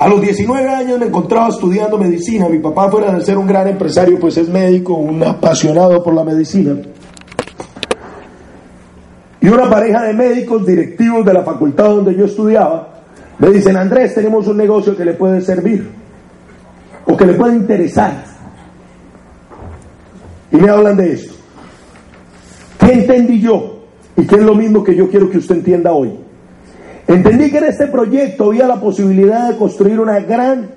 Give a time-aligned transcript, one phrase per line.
[0.00, 2.48] A los 19 años me encontraba estudiando medicina.
[2.48, 6.24] Mi papá, fuera de ser un gran empresario, pues es médico, un apasionado por la
[6.24, 6.74] medicina.
[9.42, 12.88] Y una pareja de médicos directivos de la facultad donde yo estudiaba
[13.38, 15.86] me dicen, Andrés, tenemos un negocio que le puede servir
[17.04, 18.24] o que le puede interesar.
[20.50, 21.34] Y me hablan de esto.
[22.78, 23.84] ¿Qué entendí yo?
[24.16, 26.19] Y qué es lo mismo que yo quiero que usted entienda hoy.
[27.10, 30.70] Entendí que en este proyecto había la posibilidad de construir una gran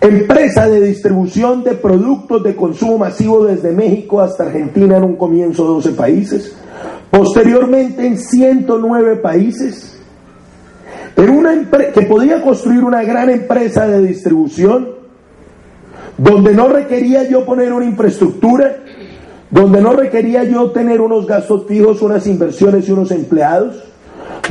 [0.00, 5.64] empresa de distribución de productos de consumo masivo desde México hasta Argentina en un comienzo
[5.64, 6.56] 12 países,
[7.10, 10.00] posteriormente en 109 países,
[11.16, 14.88] en una que podía construir una gran empresa de distribución
[16.16, 18.74] donde no requería yo poner una infraestructura,
[19.50, 23.89] donde no requería yo tener unos gastos fijos, unas inversiones y unos empleados,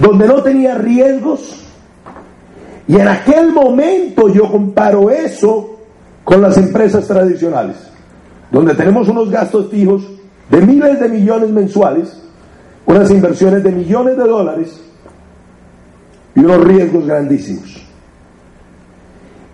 [0.02, 1.66] donde no tenía riesgos.
[2.88, 5.77] Y en aquel momento yo comparo eso
[6.23, 7.75] con las empresas tradicionales,
[8.52, 10.03] donde tenemos unos gastos fijos
[10.49, 12.21] de miles de millones mensuales,
[12.86, 14.81] unas inversiones de millones de dólares
[16.36, 17.88] y unos riesgos grandísimos.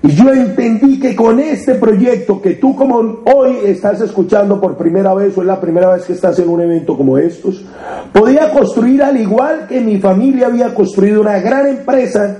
[0.05, 5.15] Y yo entendí que con este proyecto que tú como hoy estás escuchando por primera
[5.15, 7.65] vez o es la primera vez que estás en un evento como estos,
[8.13, 12.37] podía construir al igual que mi familia había construido una gran empresa,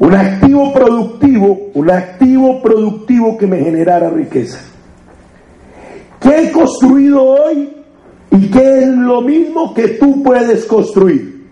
[0.00, 4.58] un activo productivo, un activo productivo que me generara riqueza.
[6.18, 7.70] ¿Qué he construido hoy
[8.32, 11.46] y qué es lo mismo que tú puedes construir?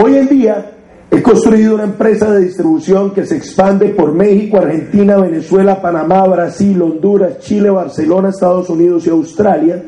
[0.00, 0.77] Hoy en día
[1.10, 6.82] He construido una empresa de distribución que se expande por México, Argentina, Venezuela, Panamá, Brasil,
[6.82, 9.82] Honduras, Chile, Barcelona, Estados Unidos y Australia,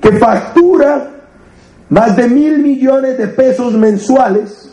[0.00, 1.10] que factura
[1.90, 4.72] más de mil millones de pesos mensuales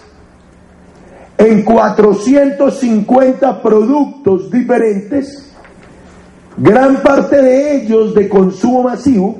[1.37, 5.51] en 450 productos diferentes,
[6.55, 9.35] gran parte de ellos de consumo masivo,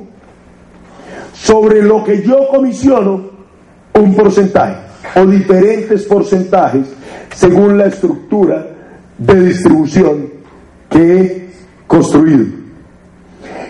[1.33, 3.37] sobre lo que yo comisiono
[3.93, 6.87] un porcentaje o diferentes porcentajes
[7.35, 8.67] según la estructura
[9.17, 10.29] de distribución
[10.89, 11.49] que he
[11.87, 12.45] construido.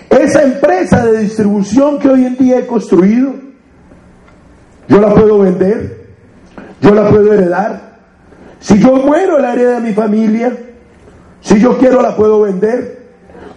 [0.09, 3.33] Esa empresa de distribución que hoy en día he construido,
[4.87, 6.07] yo la puedo vender,
[6.81, 7.97] yo la puedo heredar.
[8.59, 10.55] Si yo muero, la hereda de mi familia.
[11.41, 12.97] Si yo quiero, la puedo vender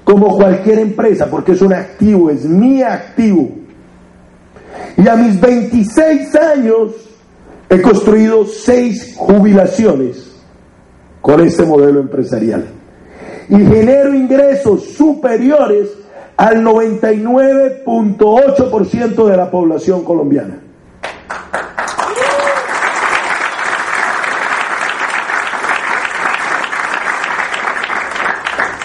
[0.05, 3.51] como cualquier empresa, porque es un activo, es mi activo.
[4.97, 7.10] Y a mis 26 años,
[7.73, 10.29] He construido seis jubilaciones
[11.21, 12.67] con este modelo empresarial
[13.49, 15.89] y genero ingresos superiores
[16.37, 20.59] al 99.8% de la población colombiana.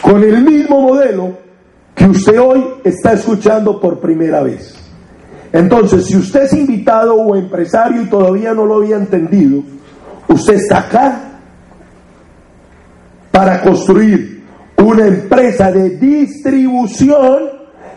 [0.03, 1.39] Con el mismo modelo
[1.95, 4.84] que usted hoy está escuchando por primera vez.
[5.55, 9.63] Entonces, si usted es invitado o empresario y todavía no lo había entendido,
[10.27, 11.21] usted está acá
[13.31, 14.43] para construir
[14.77, 17.43] una empresa de distribución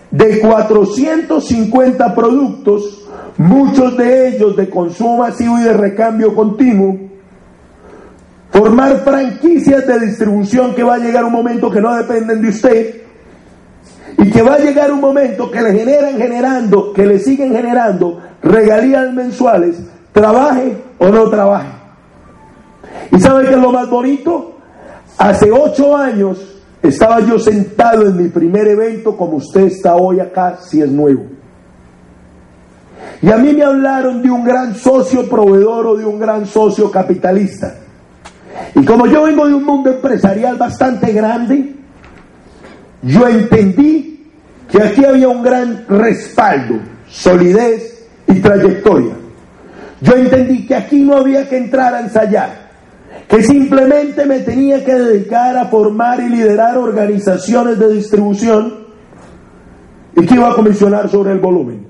[0.09, 3.09] de 450 productos,
[3.39, 6.97] muchos de ellos de consumo masivo y de recambio continuo,
[8.53, 13.03] formar franquicias de distribución que va a llegar un momento que no dependen de usted,
[14.19, 18.21] y que va a llegar un momento que le generan generando, que le siguen generando
[18.43, 19.81] regalías mensuales,
[20.12, 21.69] trabaje o no trabaje.
[23.12, 24.57] ¿Y sabe qué es lo más bonito?
[25.16, 30.59] Hace ocho años estaba yo sentado en mi primer evento como usted está hoy acá,
[30.60, 31.25] si es nuevo.
[33.22, 36.91] Y a mí me hablaron de un gran socio proveedor o de un gran socio
[36.91, 37.77] capitalista.
[38.75, 41.77] Y como yo vengo de un mundo empresarial bastante grande,
[43.03, 44.09] yo entendí
[44.70, 49.15] que aquí había un gran respaldo, solidez y trayectoria.
[50.00, 52.68] Yo entendí que aquí no había que entrar a ensayar,
[53.26, 58.86] que simplemente me tenía que dedicar a formar y liderar organizaciones de distribución
[60.15, 61.86] y que iba a comisionar sobre el volumen.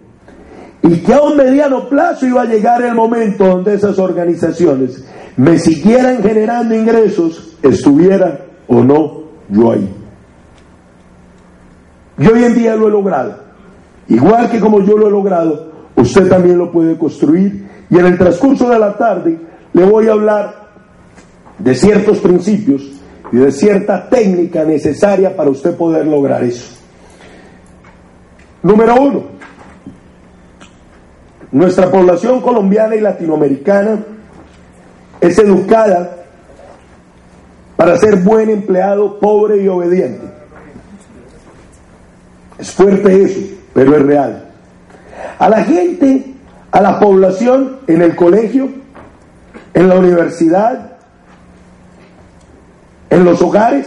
[0.82, 5.04] Y que a un mediano plazo iba a llegar el momento donde esas organizaciones
[5.36, 9.97] me siguieran generando ingresos, estuviera o no yo ahí.
[12.18, 13.36] Y hoy en día lo he logrado.
[14.08, 17.68] Igual que como yo lo he logrado, usted también lo puede construir.
[17.90, 19.38] Y en el transcurso de la tarde
[19.72, 20.68] le voy a hablar
[21.58, 22.82] de ciertos principios
[23.30, 26.76] y de cierta técnica necesaria para usted poder lograr eso.
[28.62, 29.22] Número uno,
[31.52, 33.98] nuestra población colombiana y latinoamericana
[35.20, 36.16] es educada
[37.76, 40.37] para ser buen empleado, pobre y obediente.
[42.58, 43.40] Es fuerte eso,
[43.72, 44.44] pero es real.
[45.38, 46.34] A la gente,
[46.72, 48.68] a la población en el colegio,
[49.74, 50.92] en la universidad,
[53.10, 53.86] en los hogares,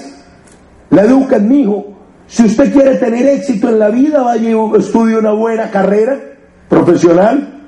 [0.90, 1.88] la educan, mi hijo.
[2.28, 6.18] Si usted quiere tener éxito en la vida, vaya y estudie una buena carrera
[6.70, 7.62] profesional,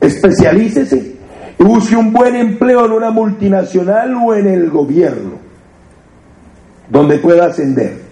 [0.00, 1.16] especialícese
[1.58, 5.32] y busque un buen empleo en una multinacional o en el gobierno,
[6.88, 8.03] donde pueda ascender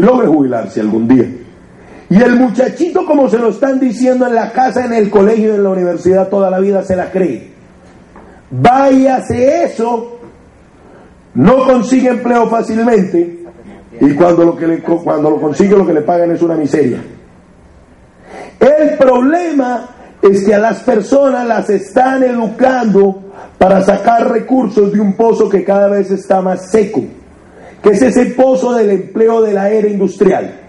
[0.00, 1.26] logre jubilarse algún día.
[2.08, 5.62] Y el muchachito, como se lo están diciendo en la casa, en el colegio, en
[5.62, 7.50] la universidad, toda la vida se la cree.
[8.50, 10.18] Váyase eso,
[11.34, 13.40] no consigue empleo fácilmente
[14.00, 16.98] y cuando lo, que le, cuando lo consigue lo que le pagan es una miseria.
[18.58, 19.88] El problema
[20.22, 23.22] es que a las personas las están educando
[23.58, 27.04] para sacar recursos de un pozo que cada vez está más seco,
[27.82, 30.60] que es ese pozo del empleo de la era industrial.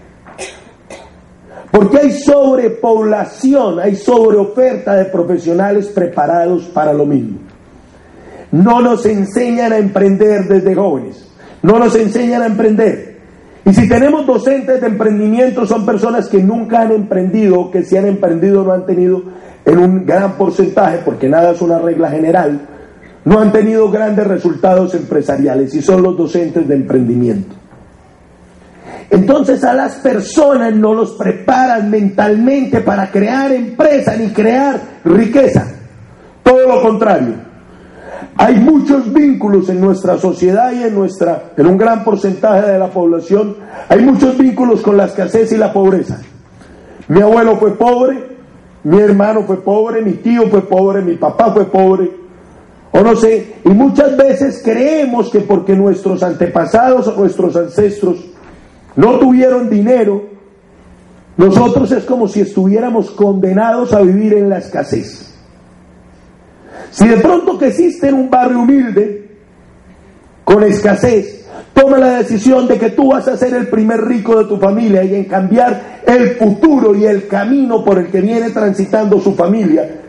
[1.70, 7.38] Porque hay sobrepoblación, hay sobreoferta de profesionales preparados para lo mismo.
[8.50, 11.26] No nos enseñan a emprender desde jóvenes,
[11.62, 13.12] no nos enseñan a emprender.
[13.64, 18.06] Y si tenemos docentes de emprendimiento, son personas que nunca han emprendido, que si han
[18.06, 19.22] emprendido no han tenido
[19.64, 22.60] en un gran porcentaje, porque nada es una regla general,
[23.24, 27.54] no han tenido grandes resultados empresariales y son los docentes de emprendimiento.
[29.10, 35.66] Entonces a las personas no los preparan mentalmente para crear empresa ni crear riqueza.
[36.42, 37.34] Todo lo contrario.
[38.36, 42.88] Hay muchos vínculos en nuestra sociedad y en nuestra en un gran porcentaje de la
[42.88, 43.56] población,
[43.88, 46.18] hay muchos vínculos con la escasez y la pobreza.
[47.08, 48.38] Mi abuelo fue pobre,
[48.84, 52.10] mi hermano fue pobre, mi tío fue pobre, mi papá fue pobre,
[52.92, 58.18] o no sé, y muchas veces creemos que porque nuestros antepasados o nuestros ancestros
[58.96, 60.24] no tuvieron dinero,
[61.38, 65.34] nosotros es como si estuviéramos condenados a vivir en la escasez.
[66.90, 69.30] Si de pronto que existe en un barrio humilde,
[70.44, 74.44] con escasez, toma la decisión de que tú vas a ser el primer rico de
[74.44, 79.18] tu familia y en cambiar el futuro y el camino por el que viene transitando
[79.18, 80.01] su familia,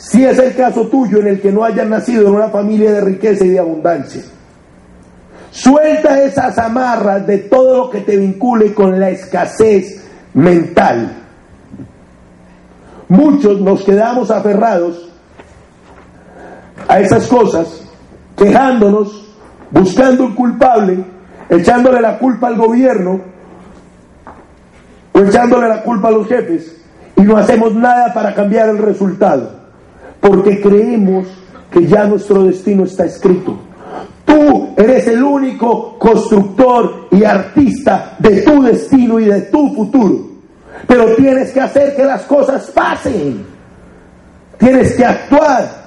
[0.00, 3.02] si es el caso tuyo en el que no hayas nacido en una familia de
[3.02, 4.22] riqueza y de abundancia.
[5.50, 10.02] Suelta esas amarras de todo lo que te vincule con la escasez
[10.32, 11.18] mental.
[13.08, 15.10] Muchos nos quedamos aferrados
[16.88, 17.84] a esas cosas,
[18.38, 19.36] quejándonos,
[19.70, 21.04] buscando un culpable,
[21.50, 23.20] echándole la culpa al gobierno
[25.12, 26.80] o echándole la culpa a los jefes
[27.16, 29.59] y no hacemos nada para cambiar el resultado,
[30.20, 31.26] porque creemos
[31.70, 33.56] que ya nuestro destino está escrito.
[34.24, 40.30] Tú eres el único constructor y artista de tu destino y de tu futuro.
[40.86, 43.44] Pero tienes que hacer que las cosas pasen.
[44.58, 45.80] Tienes que actuar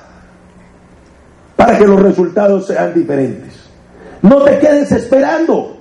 [1.55, 3.53] para que los resultados sean diferentes.
[4.21, 5.77] No te quedes esperando.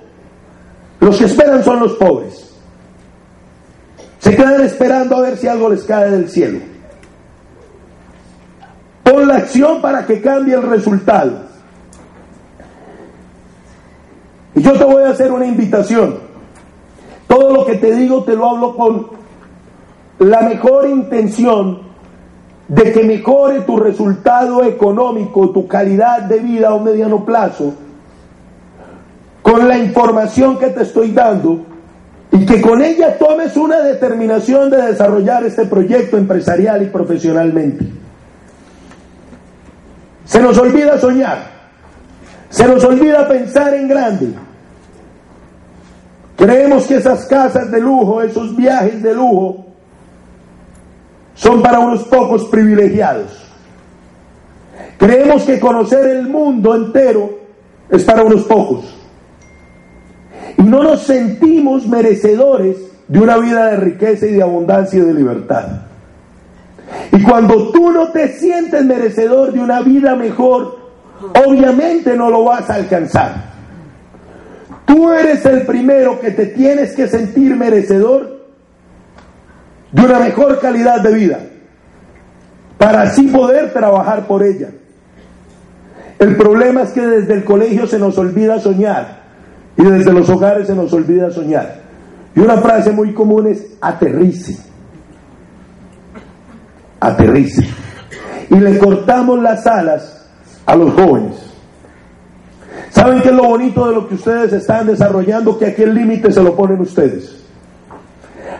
[0.99, 2.53] Los que esperan son los pobres.
[4.19, 6.59] Se quedan esperando a ver si algo les cae del cielo.
[9.03, 11.33] Pon la acción para que cambie el resultado.
[14.55, 16.19] Y yo te voy a hacer una invitación.
[17.27, 19.07] Todo lo que te digo te lo hablo con
[20.19, 21.79] la mejor intención
[22.67, 27.73] de que mejore tu resultado económico, tu calidad de vida a un mediano plazo,
[29.41, 31.59] con la información que te estoy dando
[32.31, 38.02] y que con ella tomes una determinación de desarrollar este proyecto empresarial y profesionalmente.
[40.25, 41.51] Se nos olvida soñar.
[42.49, 44.33] Se nos olvida pensar en grande.
[46.37, 49.65] Creemos que esas casas de lujo, esos viajes de lujo,
[51.35, 53.43] son para unos pocos privilegiados.
[54.97, 57.39] Creemos que conocer el mundo entero
[57.89, 58.85] es para unos pocos.
[60.57, 62.77] Y no nos sentimos merecedores
[63.07, 65.65] de una vida de riqueza y de abundancia y de libertad.
[67.11, 70.77] Y cuando tú no te sientes merecedor de una vida mejor,
[71.45, 73.53] obviamente no lo vas a alcanzar.
[74.85, 78.33] Tú eres el primero que te tienes que sentir merecedor
[79.91, 81.39] de una mejor calidad de vida,
[82.77, 84.69] para así poder trabajar por ella.
[86.19, 89.23] El problema es que desde el colegio se nos olvida soñar
[89.77, 91.81] y desde los hogares se nos olvida soñar.
[92.35, 94.57] Y una frase muy común es aterrice,
[97.03, 97.67] aterrice.
[98.49, 100.27] Y le cortamos las alas
[100.65, 101.35] a los jóvenes.
[102.89, 105.57] ¿Saben qué es lo bonito de lo que ustedes están desarrollando?
[105.57, 107.43] Que aquí el límite se lo ponen ustedes.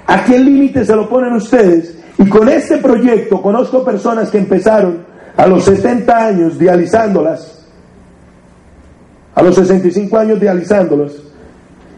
[0.07, 1.97] Aquí el límite se lo ponen ustedes.
[2.17, 5.05] Y con este proyecto conozco personas que empezaron
[5.37, 7.65] a los 70 años dializándolas,
[9.33, 11.13] a los 65 años dializándolas,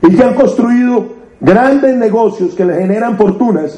[0.01, 3.77] y que han construido grandes negocios que le generan fortunas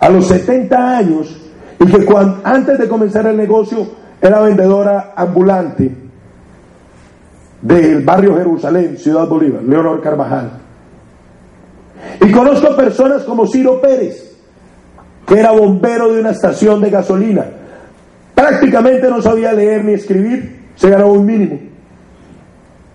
[0.00, 1.43] a los 70 años
[1.80, 3.86] y que cuando, antes de comenzar el negocio
[4.20, 5.90] era vendedora ambulante
[7.60, 10.50] del barrio Jerusalén, Ciudad Bolívar, Leonor Carvajal.
[12.20, 14.36] Y conozco personas como Ciro Pérez,
[15.26, 17.46] que era bombero de una estación de gasolina.
[18.34, 21.58] Prácticamente no sabía leer ni escribir, se ganó un mínimo.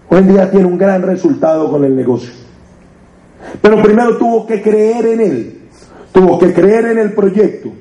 [0.09, 2.31] Hoy en día tiene un gran resultado con el negocio.
[3.61, 5.59] Pero primero tuvo que creer en él,
[6.11, 7.71] tuvo que creer en el proyecto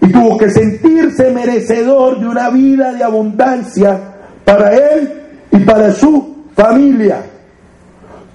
[0.00, 3.98] y tuvo que sentirse merecedor de una vida de abundancia
[4.44, 7.22] para él y para su familia.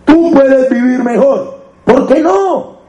[0.05, 1.61] Tú puedes vivir mejor.
[1.85, 2.81] ¿Por qué no?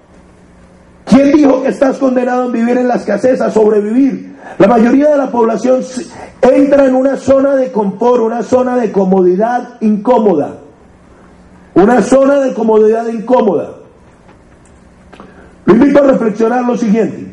[1.05, 4.33] ¿Quién dijo que estás condenado a vivir en la escasez, a sobrevivir?
[4.59, 5.83] La mayoría de la población
[6.41, 10.59] entra en una zona de confort, una zona de comodidad incómoda.
[11.75, 13.71] Una zona de comodidad incómoda.
[15.65, 17.32] Lo invito a reflexionar lo siguiente.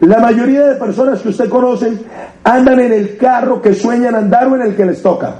[0.00, 1.92] La mayoría de personas que usted conoce
[2.44, 5.36] andan en el carro que sueñan andar o en el que les toca.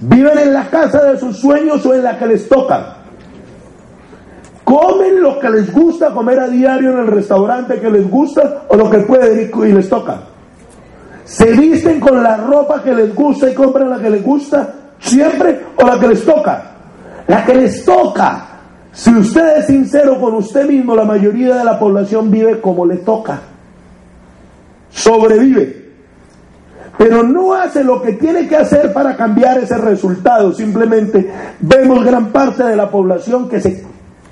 [0.00, 2.96] Viven en la casa de sus sueños o en la que les toca.
[4.62, 8.76] Comen lo que les gusta comer a diario en el restaurante que les gusta o
[8.76, 10.20] lo que pueden y les toca.
[11.24, 15.64] Se visten con la ropa que les gusta y compran la que les gusta siempre
[15.76, 16.62] o la que les toca.
[17.26, 18.53] La que les toca.
[18.94, 22.98] Si usted es sincero con usted mismo, la mayoría de la población vive como le
[22.98, 23.40] toca.
[24.90, 25.84] Sobrevive.
[26.96, 30.52] Pero no hace lo que tiene que hacer para cambiar ese resultado.
[30.52, 33.84] Simplemente vemos gran parte de la población que se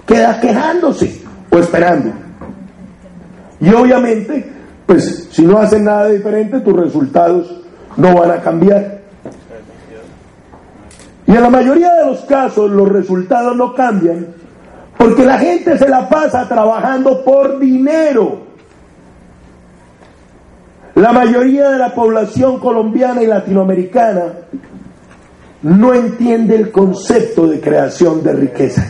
[0.07, 2.12] queda quejándose o esperando.
[3.61, 4.49] Y obviamente,
[4.87, 7.62] pues si no hacen nada diferente, tus resultados
[7.97, 9.00] no van a cambiar.
[11.26, 14.41] Y en la mayoría de los casos los resultados no cambian
[15.02, 18.38] porque la gente se la pasa trabajando por dinero.
[20.94, 24.26] La mayoría de la población colombiana y latinoamericana
[25.62, 28.87] no entiende el concepto de creación de riqueza.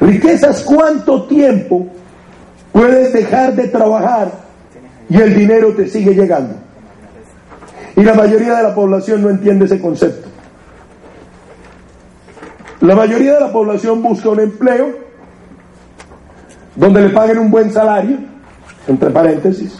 [0.00, 1.86] Riquezas cuánto tiempo
[2.72, 4.32] puedes dejar de trabajar
[5.10, 6.54] y el dinero te sigue llegando.
[7.94, 10.33] Y la mayoría de la población no entiende ese concepto.
[12.84, 14.90] La mayoría de la población busca un empleo
[16.76, 18.18] donde le paguen un buen salario,
[18.86, 19.78] entre paréntesis,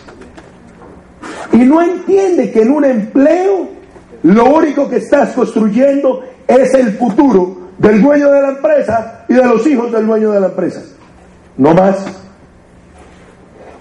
[1.52, 3.68] y no entiende que en un empleo
[4.22, 9.44] lo único que estás construyendo es el futuro del dueño de la empresa y de
[9.44, 10.80] los hijos del dueño de la empresa.
[11.58, 12.06] No más.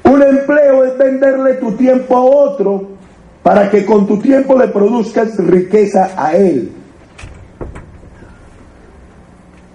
[0.04, 2.90] Un empleo es venderle tu tiempo a otro
[3.42, 6.83] para que con tu tiempo le produzcas riqueza a él.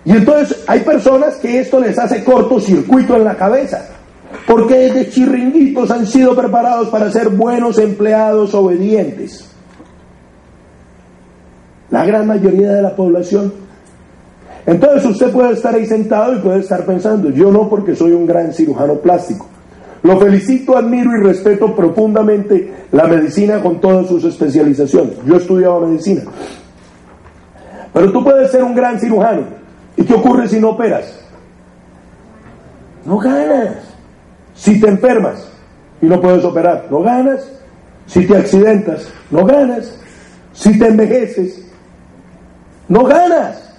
[0.08, 3.90] Y entonces hay personas que esto les hace cortocircuito en la cabeza,
[4.46, 9.50] porque desde chirringuitos han sido preparados para ser buenos empleados obedientes.
[11.90, 13.52] La gran mayoría de la población.
[14.64, 18.26] Entonces usted puede estar ahí sentado y puede estar pensando, yo no porque soy un
[18.26, 19.46] gran cirujano plástico.
[20.04, 25.18] Lo felicito, admiro y respeto profundamente la medicina con todas sus especializaciones.
[25.26, 26.22] Yo estudiaba medicina.
[27.92, 29.67] Pero tú puedes ser un gran cirujano.
[29.98, 31.12] ¿Y qué ocurre si no operas?
[33.04, 33.76] No ganas.
[34.54, 35.50] Si te enfermas
[36.00, 37.50] y no puedes operar, no ganas.
[38.06, 39.98] Si te accidentas, no ganas.
[40.52, 41.68] Si te envejeces,
[42.88, 43.74] no ganas.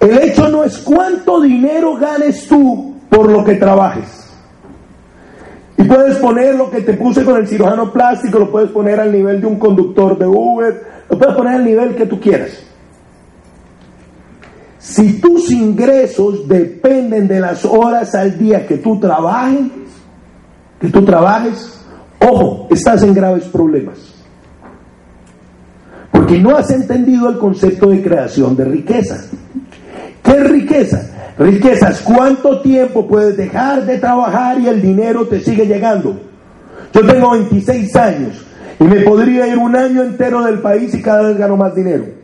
[0.00, 4.34] El hecho no es cuánto dinero ganes tú por lo que trabajes.
[5.76, 9.12] Y puedes poner lo que te puse con el cirujano plástico, lo puedes poner al
[9.12, 12.65] nivel de un conductor de Uber, lo puedes poner al nivel que tú quieras.
[14.88, 19.66] Si tus ingresos dependen de las horas al día que tú trabajes,
[20.80, 21.84] que tú trabajes,
[22.20, 23.98] ojo, estás en graves problemas.
[26.12, 29.24] Porque no has entendido el concepto de creación de riqueza.
[30.22, 31.34] ¿Qué riqueza?
[31.36, 36.16] Riqueza es cuánto tiempo puedes dejar de trabajar y el dinero te sigue llegando.
[36.92, 38.46] Yo tengo 26 años
[38.78, 42.15] y me podría ir un año entero del país y cada vez gano más dinero.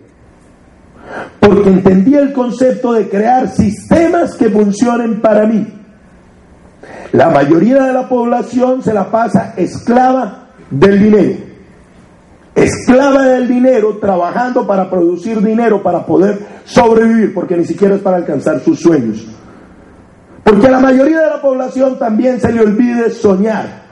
[1.40, 5.66] Porque entendí el concepto de crear sistemas que funcionen para mí.
[7.12, 11.52] La mayoría de la población se la pasa esclava del dinero.
[12.54, 18.18] Esclava del dinero, trabajando para producir dinero, para poder sobrevivir, porque ni siquiera es para
[18.18, 19.26] alcanzar sus sueños.
[20.42, 23.82] Porque a la mayoría de la población también se le olvide soñar.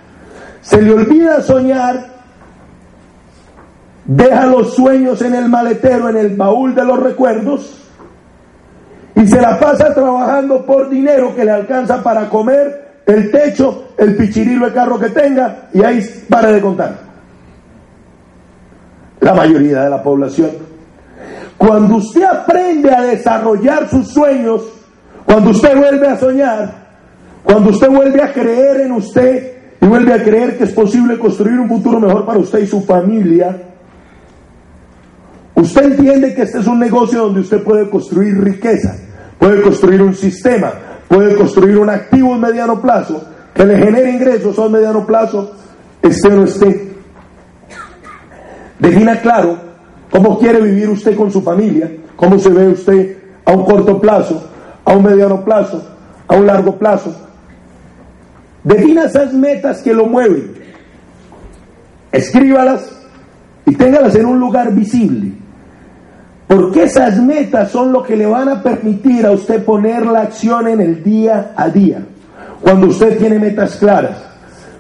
[0.61, 2.07] Se le olvida soñar,
[4.05, 7.77] deja los sueños en el maletero, en el baúl de los recuerdos,
[9.15, 14.17] y se la pasa trabajando por dinero que le alcanza para comer el techo, el
[14.17, 16.99] pichirilo de carro que tenga, y ahí para de contar.
[19.21, 20.51] La mayoría de la población.
[21.59, 24.63] Cuando usted aprende a desarrollar sus sueños,
[25.27, 26.89] cuando usted vuelve a soñar,
[27.43, 31.59] cuando usted vuelve a creer en usted y vuelve a creer que es posible construir
[31.59, 33.70] un futuro mejor para usted y su familia,
[35.61, 38.97] usted entiende que este es un negocio donde usted puede construir riqueza,
[39.39, 40.73] puede construir un sistema,
[41.09, 43.25] puede construir un activo en mediano plazo
[43.55, 45.53] que le genere ingresos a mediano plazo,
[46.03, 46.93] esté o no esté.
[48.79, 49.59] Defina claro
[50.11, 54.51] cómo quiere vivir usted con su familia, cómo se ve usted a un corto plazo,
[54.85, 55.85] a un mediano plazo,
[56.27, 57.15] a un largo plazo.
[58.63, 60.53] Defina esas metas que lo mueven,
[62.13, 62.91] escríbalas
[63.67, 65.33] y téngalas en un lugar visible.
[66.51, 70.67] Porque esas metas son lo que le van a permitir a usted poner la acción
[70.67, 72.05] en el día a día.
[72.61, 74.21] Cuando usted tiene metas claras,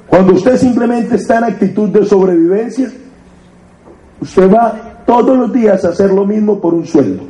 [0.09, 2.91] cuando usted simplemente está en actitud de sobrevivencia,
[4.21, 7.23] usted va todos los días a hacer lo mismo por un sueldo.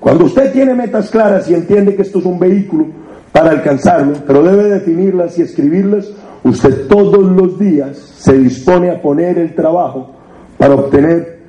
[0.00, 2.86] Cuando usted tiene metas claras y entiende que esto es un vehículo
[3.30, 6.10] para alcanzarlo, pero debe definirlas y escribirlas,
[6.42, 10.16] usted todos los días se dispone a poner el trabajo
[10.58, 11.42] para obtener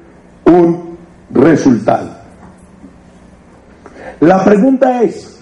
[0.46, 0.87] un
[1.32, 2.10] resultado.
[4.20, 5.40] La pregunta es,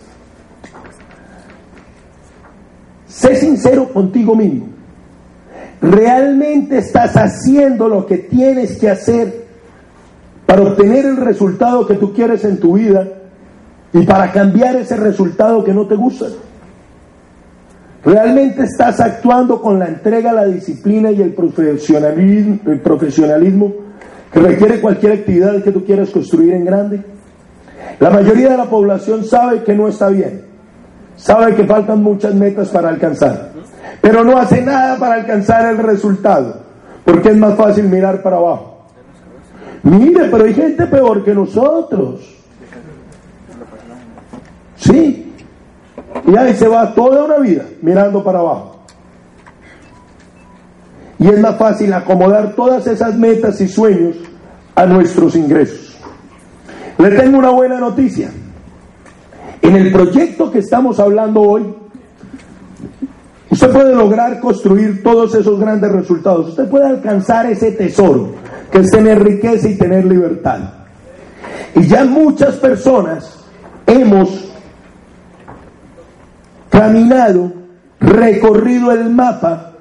[3.07, 4.67] sé sincero contigo mismo.
[5.81, 9.45] ¿Realmente estás haciendo lo que tienes que hacer
[10.45, 13.07] para obtener el resultado que tú quieres en tu vida
[13.93, 16.25] y para cambiar ese resultado que no te gusta?
[18.03, 23.84] ¿Realmente estás actuando con la entrega, la disciplina y el profesionalismo, el profesionalismo
[24.39, 27.03] requiere cualquier actividad que tú quieras construir en grande?
[27.99, 30.45] La mayoría de la población sabe que no está bien,
[31.15, 33.51] sabe que faltan muchas metas para alcanzar,
[34.01, 36.61] pero no hace nada para alcanzar el resultado,
[37.05, 38.87] porque es más fácil mirar para abajo.
[39.83, 42.21] Mire, pero hay gente peor que nosotros.
[44.77, 45.33] Sí.
[46.27, 48.74] Y ahí se va toda una vida mirando para abajo.
[51.25, 54.15] Y es más fácil acomodar todas esas metas y sueños
[54.75, 55.97] a nuestros ingresos.
[56.99, 58.29] Le tengo una buena noticia.
[59.59, 61.73] En el proyecto que estamos hablando hoy,
[63.49, 66.49] usted puede lograr construir todos esos grandes resultados.
[66.49, 68.35] Usted puede alcanzar ese tesoro,
[68.71, 70.59] que es tener riqueza y tener libertad.
[71.73, 73.43] Y ya muchas personas
[73.87, 74.53] hemos
[76.69, 77.51] caminado,
[77.99, 79.71] recorrido el mapa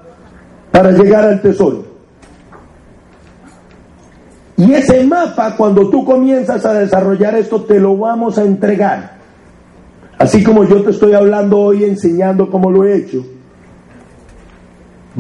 [0.75, 1.85] para llegar al tesoro.
[4.57, 9.19] Y ese mapa, cuando tú comienzas a desarrollar esto, te lo vamos a entregar.
[10.19, 13.25] Así como yo te estoy hablando hoy, enseñando cómo lo he hecho.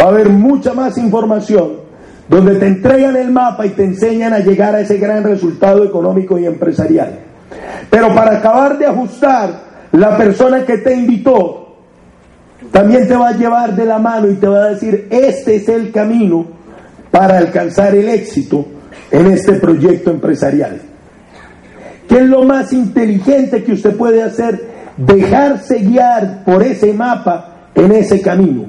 [0.00, 1.84] Va a haber mucha más información
[2.28, 6.36] donde te entregan el mapa y te enseñan a llegar a ese gran resultado económico
[6.36, 7.20] y empresarial.
[7.90, 9.50] Pero para acabar de ajustar,
[9.92, 11.63] la persona que te invitó
[12.70, 15.68] también te va a llevar de la mano y te va a decir, este es
[15.68, 16.46] el camino
[17.10, 18.66] para alcanzar el éxito
[19.10, 20.80] en este proyecto empresarial.
[22.08, 24.74] ¿Qué es lo más inteligente que usted puede hacer?
[24.96, 28.66] Dejarse guiar por ese mapa en ese camino.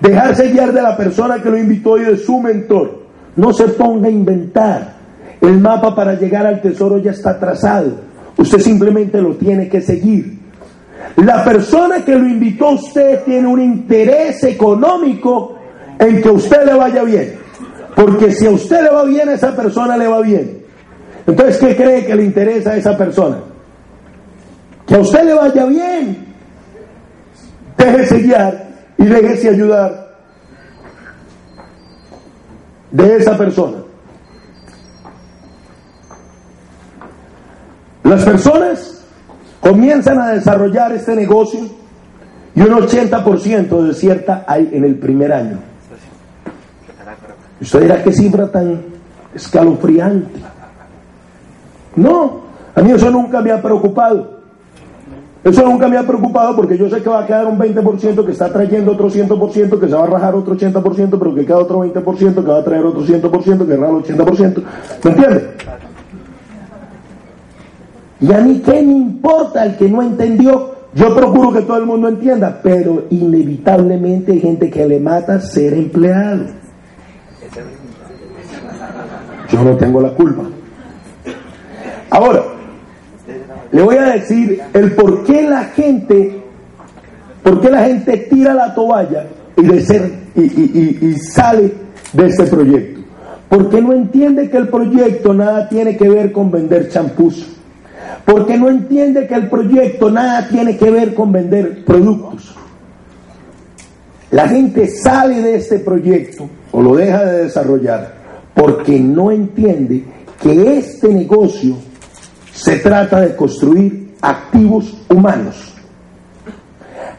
[0.00, 3.04] Dejarse guiar de la persona que lo invitó y de su mentor.
[3.36, 4.94] No se ponga a inventar.
[5.40, 7.92] El mapa para llegar al tesoro ya está trazado.
[8.36, 10.39] Usted simplemente lo tiene que seguir.
[11.16, 15.58] La persona que lo invitó a usted tiene un interés económico
[15.98, 17.38] en que a usted le vaya bien.
[17.94, 20.64] Porque si a usted le va bien, a esa persona le va bien.
[21.26, 23.38] Entonces, ¿qué cree que le interesa a esa persona?
[24.86, 26.26] Que a usted le vaya bien.
[27.76, 30.16] Déjese guiar y déjese ayudar
[32.90, 33.78] de esa persona.
[38.02, 38.99] Las personas
[39.60, 41.60] comienzan a desarrollar este negocio
[42.54, 45.58] y un 80% desierta hay en el primer año.
[47.60, 48.80] Usted dirá qué cifra tan
[49.34, 50.40] escalofriante.
[51.96, 52.40] No,
[52.74, 54.40] a mí eso nunca me ha preocupado.
[55.42, 58.32] Eso nunca me ha preocupado porque yo sé que va a quedar un 20% que
[58.32, 61.82] está trayendo otro 100%, que se va a rajar otro 80%, pero que queda otro
[61.82, 64.62] 20%, que va a traer otro 100%, que raja el 80%.
[65.02, 65.42] ¿Me entiendes?
[68.20, 70.74] Y a mí qué me importa el que no entendió.
[70.94, 75.72] Yo procuro que todo el mundo entienda, pero inevitablemente hay gente que le mata ser
[75.72, 76.46] empleado.
[79.50, 80.42] Yo no tengo la culpa.
[82.10, 82.42] Ahora,
[83.70, 86.42] le voy a decir el por qué la gente,
[87.42, 91.72] por qué la gente tira la toalla y, de ser, y, sale
[92.12, 93.00] de este proyecto.
[93.48, 97.59] Porque no entiende que el proyecto nada tiene que ver con vender champús.
[98.24, 102.54] Porque no entiende que el proyecto nada tiene que ver con vender productos.
[104.30, 108.20] La gente sale de este proyecto o lo deja de desarrollar
[108.54, 110.04] porque no entiende
[110.40, 111.76] que este negocio
[112.52, 115.74] se trata de construir activos humanos.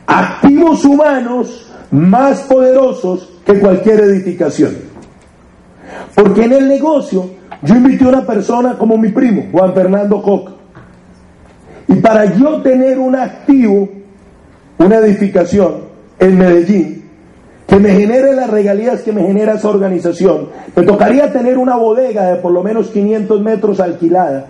[0.06, 4.76] Activos humanos más poderosos que cualquier edificación.
[6.15, 10.61] Porque en el negocio yo invité a una persona como mi primo, Juan Fernando Koch.
[11.91, 13.89] Y para yo tener un activo,
[14.77, 15.82] una edificación
[16.19, 17.04] en Medellín,
[17.67, 22.32] que me genere las regalías que me genera esa organización, me tocaría tener una bodega
[22.32, 24.45] de por lo menos 500 metros alquilada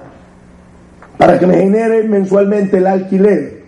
[1.18, 3.62] para que me genere mensualmente el alquiler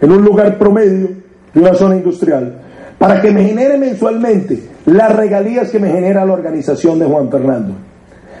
[0.00, 1.08] en un lugar promedio
[1.54, 2.62] de una zona industrial,
[2.98, 7.74] para que me genere mensualmente las regalías que me genera la organización de Juan Fernando.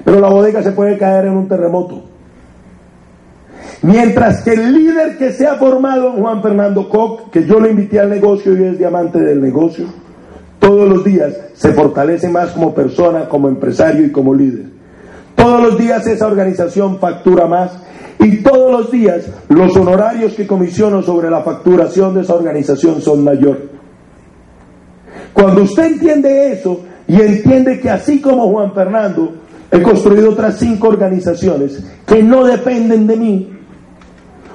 [0.04, 2.09] Pero la bodega se puede caer en un terremoto.
[3.82, 7.98] Mientras que el líder que se ha formado Juan Fernando Koch, que yo lo invité
[7.98, 9.86] al negocio y es diamante del negocio,
[10.58, 14.66] todos los días se fortalece más como persona, como empresario y como líder.
[15.34, 17.72] Todos los días esa organización factura más
[18.18, 23.24] y todos los días los honorarios que comisiono sobre la facturación de esa organización son
[23.24, 23.70] mayor.
[25.32, 29.32] Cuando usted entiende eso y entiende que así como Juan Fernando,
[29.70, 33.59] he construido otras cinco organizaciones que no dependen de mí,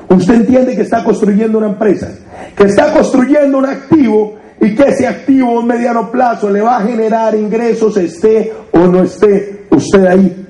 [0.10, 2.10] usted entiende que está construyendo una empresa,
[2.56, 6.82] que está construyendo un activo y que ese activo a mediano plazo le va a
[6.82, 10.46] generar ingresos, esté o no esté usted ahí.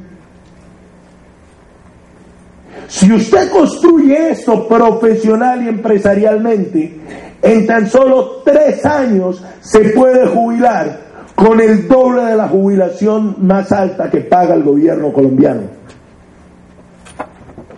[2.88, 7.00] Si usted construye esto profesional y empresarialmente,
[7.42, 13.72] en tan solo tres años se puede jubilar con el doble de la jubilación más
[13.72, 15.62] alta que paga el gobierno colombiano.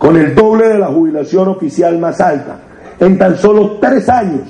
[0.08, 2.60] Con el doble de la jubilación oficial más alta.
[2.98, 4.48] En tan solo tres años.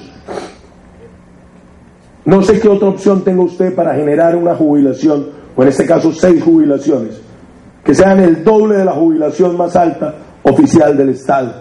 [2.24, 6.12] No sé qué otra opción tenga usted para generar una jubilación, o en este caso
[6.12, 7.20] seis jubilaciones,
[7.82, 11.52] que sean el doble de la jubilación más alta oficial del Estado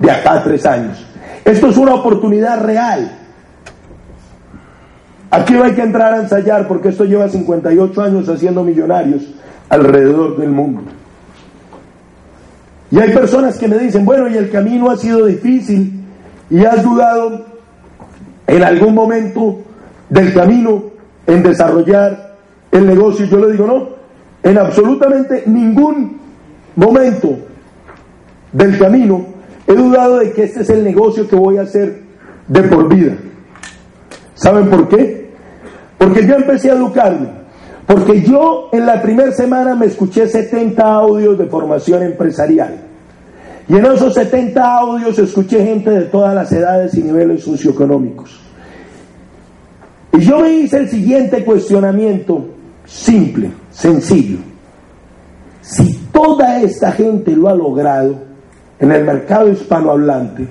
[0.00, 1.02] de acá tres años.
[1.42, 3.10] Esto es una oportunidad real.
[5.30, 9.22] Aquí no hay que entrar a ensayar porque esto lleva 58 años haciendo millonarios
[9.70, 10.82] alrededor del mundo.
[12.90, 15.92] Y hay personas que me dicen, bueno, y el camino ha sido difícil
[16.50, 17.44] y has dudado
[18.46, 19.58] en algún momento
[20.08, 20.84] del camino
[21.26, 22.36] en desarrollar
[22.70, 23.26] el negocio.
[23.26, 23.88] Yo le digo, no,
[24.48, 26.18] en absolutamente ningún
[26.76, 27.36] momento
[28.52, 29.26] del camino,
[29.66, 32.02] he dudado de que este es el negocio que voy a hacer
[32.46, 33.14] de por vida.
[34.34, 35.30] ¿Saben por qué?
[35.98, 37.28] Porque yo empecé a educarme.
[37.86, 42.80] Porque yo en la primera semana me escuché 70 audios de formación empresarial.
[43.68, 48.40] Y en esos 70 audios escuché gente de todas las edades y niveles socioeconómicos.
[50.12, 52.46] Y yo me hice el siguiente cuestionamiento,
[52.84, 54.38] simple, sencillo.
[55.60, 58.26] Si toda esta gente lo ha logrado,
[58.78, 60.46] en el mercado hispanohablante,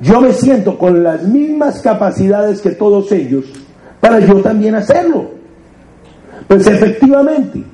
[0.00, 3.44] yo me siento con las mismas capacidades que todos ellos
[4.00, 5.35] para yo también hacerlo.
[6.48, 7.64] Pues efectivamente,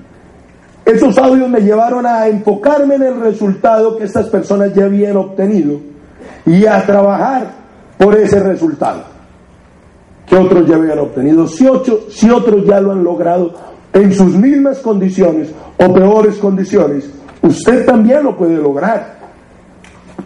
[0.85, 5.79] esos audios me llevaron a enfocarme en el resultado que estas personas ya habían obtenido
[6.47, 7.53] y a trabajar
[7.99, 9.05] por ese resultado
[10.27, 11.47] que otros ya habían obtenido.
[11.47, 13.53] Si, ocho, si otros ya lo han logrado
[13.93, 17.11] en sus mismas condiciones o peores condiciones,
[17.43, 19.21] usted también lo puede lograr.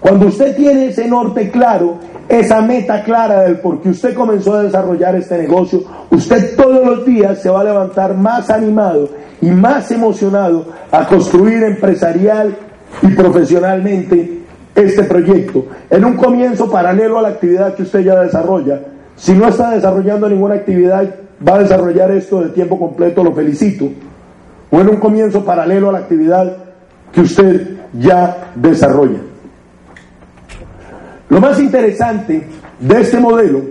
[0.01, 4.63] Cuando usted tiene ese norte claro, esa meta clara del por qué usted comenzó a
[4.63, 9.09] desarrollar este negocio, usted todos los días se va a levantar más animado
[9.41, 12.57] y más emocionado a construir empresarial
[13.03, 14.41] y profesionalmente
[14.75, 18.81] este proyecto en un comienzo paralelo a la actividad que usted ya desarrolla.
[19.17, 21.09] Si no está desarrollando ninguna actividad,
[21.47, 23.89] va a desarrollar esto de tiempo completo, lo felicito.
[24.71, 26.57] O en un comienzo paralelo a la actividad
[27.13, 29.21] que usted ya desarrolla.
[31.29, 32.47] Lo más interesante
[32.79, 33.63] de este modelo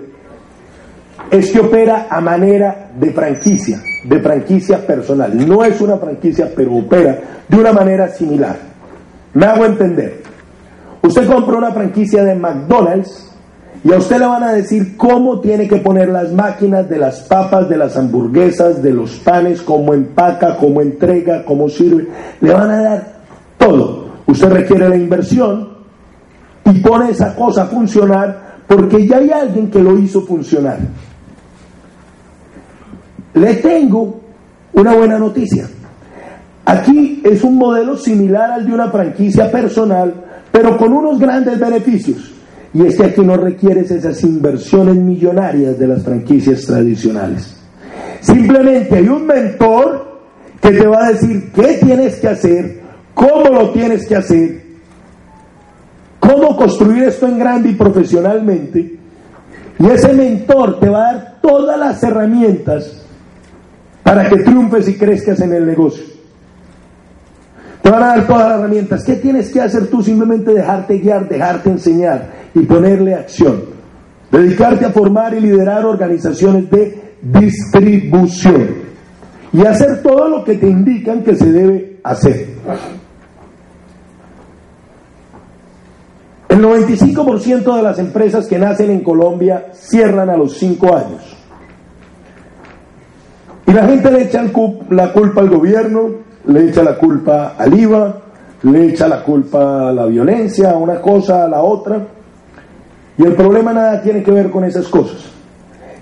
[1.31, 5.47] es que opera a manera de franquicia, de franquicia personal.
[5.47, 8.57] No es una franquicia, pero opera de una manera similar.
[9.33, 10.21] Me hago entender.
[11.01, 13.31] Usted compra una franquicia de McDonald's
[13.83, 17.21] y a usted le van a decir cómo tiene que poner las máquinas de las
[17.21, 22.07] papas, de las hamburguesas, de los panes, cómo empaca, cómo entrega, cómo sirve.
[22.41, 23.07] Le van a dar
[23.57, 24.05] todo.
[24.25, 25.74] Usted requiere la inversión
[26.65, 30.79] y pone esa cosa a funcionar porque ya hay alguien que lo hizo funcionar.
[33.35, 34.21] Le tengo
[34.73, 35.67] una buena noticia.
[36.65, 40.13] Aquí es un modelo similar al de una franquicia personal,
[40.51, 42.31] pero con unos grandes beneficios.
[42.73, 47.55] Y es que aquí no requieres esas inversiones millonarias de las franquicias tradicionales.
[48.21, 50.19] Simplemente hay un mentor
[50.59, 52.81] que te va a decir qué tienes que hacer,
[53.13, 54.64] cómo lo tienes que hacer,
[56.25, 58.97] cómo construir esto en grande y profesionalmente.
[59.77, 63.01] Y ese mentor te va a dar todas las herramientas
[64.03, 66.03] para que triunfes y crezcas en el negocio.
[67.81, 69.03] Te van a dar todas las herramientas.
[69.03, 70.01] ¿Qué tienes que hacer tú?
[70.01, 73.63] Simplemente dejarte guiar, dejarte enseñar y ponerle acción.
[74.31, 78.85] Dedicarte a formar y liderar organizaciones de distribución.
[79.53, 82.47] Y hacer todo lo que te indican que se debe hacer.
[86.55, 91.37] El 95% de las empresas que nacen en Colombia cierran a los 5 años.
[93.67, 94.41] Y la gente le echa
[94.89, 96.11] la culpa al gobierno,
[96.47, 98.21] le echa la culpa al IVA,
[98.63, 102.07] le echa la culpa a la violencia, a una cosa, a la otra.
[103.17, 105.29] Y el problema nada tiene que ver con esas cosas.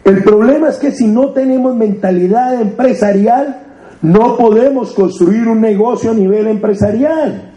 [0.04, 3.60] El problema es que si no tenemos mentalidad empresarial,
[4.04, 7.53] no podemos construir un negocio a nivel empresarial.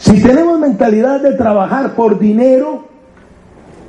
[0.00, 2.86] Si tenemos mentalidad de trabajar por dinero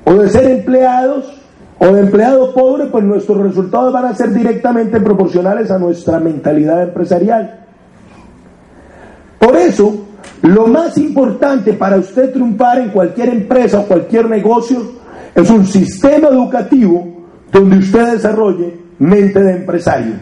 [0.03, 1.41] o de ser empleados
[1.79, 6.83] o de empleado pobre, pues nuestros resultados van a ser directamente proporcionales a nuestra mentalidad
[6.83, 7.65] empresarial.
[9.39, 10.05] Por eso,
[10.41, 14.81] lo más importante para usted triunfar en cualquier empresa o cualquier negocio
[15.33, 17.07] es un sistema educativo
[17.53, 20.15] donde usted desarrolle mente de empresario.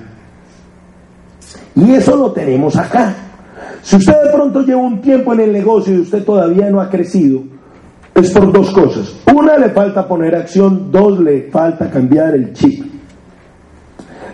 [1.75, 3.28] Y eso lo tenemos acá.
[3.81, 6.89] Si usted de pronto lleva un tiempo en el negocio y usted todavía no ha
[6.89, 7.43] crecido,
[8.13, 9.15] es por dos cosas.
[9.33, 10.91] Una, le falta poner acción.
[10.91, 12.85] Dos, le falta cambiar el chip.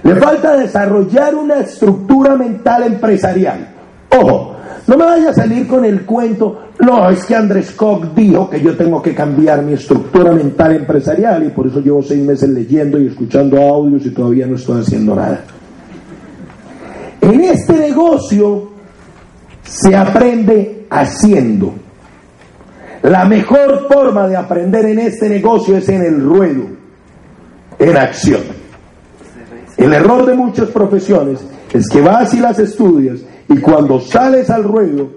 [0.04, 3.70] Le falta desarrollar una estructura mental empresarial.
[4.20, 4.56] Ojo,
[4.88, 8.62] no me vaya a salir con el cuento, no, es que Andrés Koch dijo que
[8.62, 13.00] yo tengo que cambiar mi estructura mental empresarial y por eso llevo seis meses leyendo
[13.00, 15.42] y escuchando audios y todavía no estoy haciendo nada.
[17.22, 18.75] En este negocio
[19.68, 21.74] se aprende haciendo.
[23.04, 26.66] La mejor forma de aprender en este negocio es en el ruedo,
[27.78, 28.42] en acción.
[29.78, 31.40] El error de muchas profesiones
[31.74, 35.10] es que vas y las estudias y cuando sales al ruedo,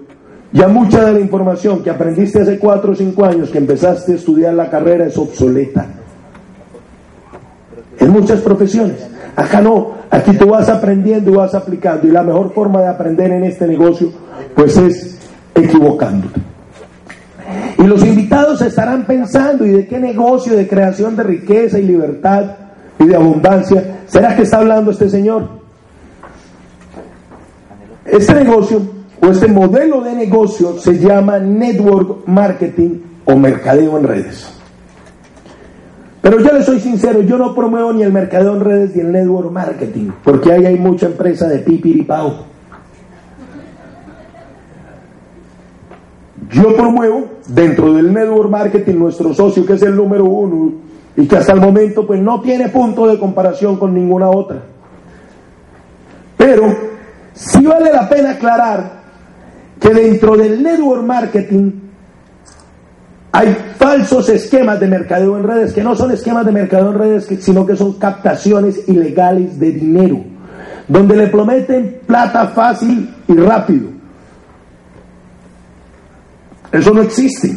[0.51, 4.15] ya mucha de la información que aprendiste hace cuatro o cinco años que empezaste a
[4.15, 5.87] estudiar la carrera es obsoleta.
[7.99, 8.97] En muchas profesiones.
[9.39, 13.31] Acá no, aquí tú vas aprendiendo y vas aplicando y la mejor forma de aprender
[13.31, 14.11] en este negocio
[14.53, 15.17] pues es
[15.55, 16.41] equivocándote.
[17.77, 22.47] Y los invitados estarán pensando, ¿y de qué negocio de creación de riqueza y libertad
[22.99, 25.47] y de abundancia será que está hablando este señor?
[28.05, 28.81] Este negocio
[29.21, 34.58] o este modelo de negocio se llama network marketing o mercadeo en redes.
[36.21, 39.11] Pero yo le soy sincero, yo no promuevo ni el mercadeo en redes ni el
[39.11, 42.45] network marketing, porque ahí hay mucha empresa de pipiripao.
[46.51, 50.73] Yo promuevo dentro del network marketing nuestro socio que es el número uno
[51.15, 54.61] y que hasta el momento pues no tiene punto de comparación con ninguna otra.
[56.35, 56.75] Pero
[57.33, 58.99] sí vale la pena aclarar
[59.79, 61.71] que dentro del network marketing
[63.31, 67.27] hay falsos esquemas de mercadeo en redes que no son esquemas de mercadeo en redes,
[67.41, 70.23] sino que son captaciones ilegales de dinero,
[70.87, 73.89] donde le prometen plata fácil y rápido
[76.71, 77.55] Eso no existe.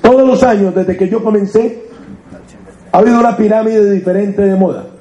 [0.00, 1.84] Todos los años, desde que yo comencé,
[2.92, 4.93] ha habido una pirámide diferente de moda.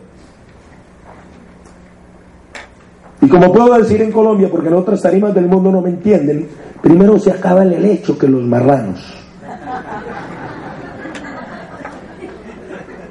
[3.24, 6.46] Y como puedo decir en Colombia, porque en otras tarimas del mundo no me entienden,
[6.82, 9.00] primero se acaba el helecho que los marranos.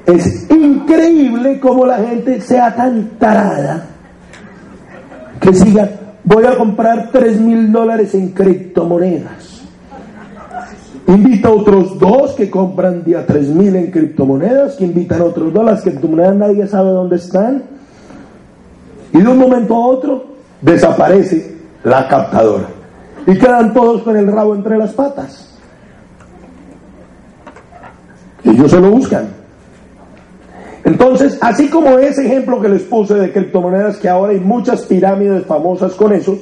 [0.05, 3.87] Es increíble cómo la gente sea tan tarada
[5.41, 5.89] que siga,
[6.25, 9.63] voy a comprar 3 mil dólares en criptomonedas.
[11.07, 15.55] Invita a otros dos que compran día 3 mil en criptomonedas, que invitan a otros
[15.55, 17.63] dos, las criptomonedas nadie sabe dónde están.
[19.13, 20.25] Y de un momento a otro
[20.61, 22.69] desaparece la captadora.
[23.27, 25.49] Y quedan todos con el rabo entre las patas.
[28.45, 29.29] Ellos se lo buscan.
[30.85, 35.47] Entonces, así como ese ejemplo que les puse de criptomonedas, que ahora hay muchas pirámides
[35.47, 36.37] famosas con eso,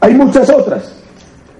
[0.00, 0.94] hay muchas otras.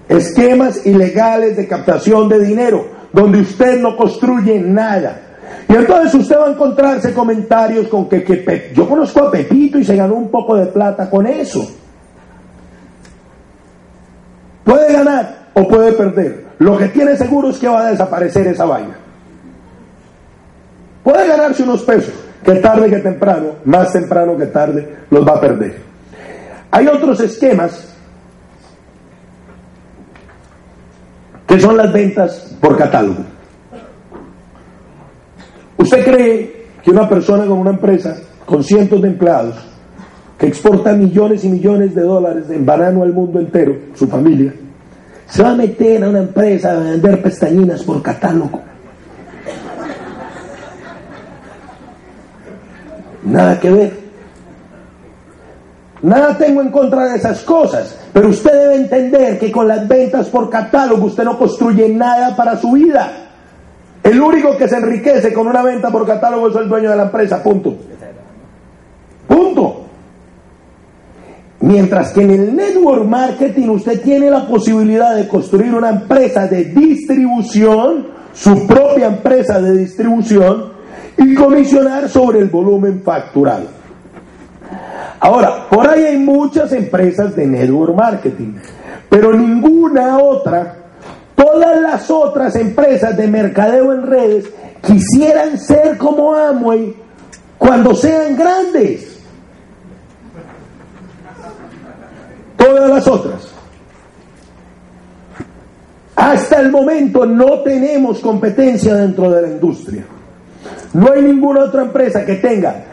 [0.07, 5.24] Esquemas ilegales de captación de dinero, donde usted no construye nada.
[5.67, 9.83] Y entonces usted va a encontrarse comentarios con que, que yo conozco a Pepito y
[9.83, 11.67] se ganó un poco de plata con eso.
[14.63, 16.45] Puede ganar o puede perder.
[16.59, 18.95] Lo que tiene seguro es que va a desaparecer esa vaina.
[21.03, 25.41] Puede ganarse unos pesos, que tarde que temprano, más temprano que tarde, los va a
[25.41, 25.77] perder.
[26.71, 27.93] Hay otros esquemas
[31.47, 33.34] que son las ventas por catálogo.
[35.77, 39.55] ¿Usted cree que una persona con una empresa con cientos de empleados
[40.37, 44.53] que exporta millones y millones de dólares en banano al mundo entero, su familia,
[45.27, 48.61] se va a meter a una empresa a vender pestañinas por catálogo?
[53.23, 54.05] Nada que ver.
[56.03, 60.27] Nada tengo en contra de esas cosas, pero usted debe entender que con las ventas
[60.27, 63.24] por catálogo usted no construye nada para su vida.
[64.05, 67.03] El único que se enriquece con una venta por catálogo es el dueño de la
[67.05, 67.75] empresa, punto.
[69.27, 69.81] Punto.
[71.61, 76.65] Mientras que en el network marketing usted tiene la posibilidad de construir una empresa de
[76.65, 80.73] distribución, su propia empresa de distribución,
[81.17, 83.65] y comisionar sobre el volumen facturado.
[85.19, 88.53] Ahora, por ahí hay muchas empresas de network marketing,
[89.09, 90.84] pero ninguna otra,
[91.35, 94.49] todas las otras empresas de mercadeo en redes
[94.81, 96.95] quisieran ser como Amway
[97.57, 99.19] cuando sean grandes.
[102.57, 103.51] Todas las otras.
[106.15, 110.05] Hasta el momento no tenemos competencia dentro de la industria.
[110.93, 112.83] No hay ninguna otra empresa que tenga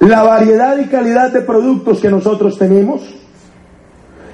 [0.00, 3.02] la variedad y calidad de productos que nosotros tenemos,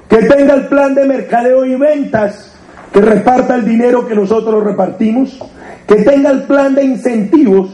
[0.09, 2.49] que tenga el plan de mercadeo y ventas,
[2.92, 5.38] que reparta el dinero que nosotros repartimos,
[5.87, 7.70] que tenga el plan de incentivos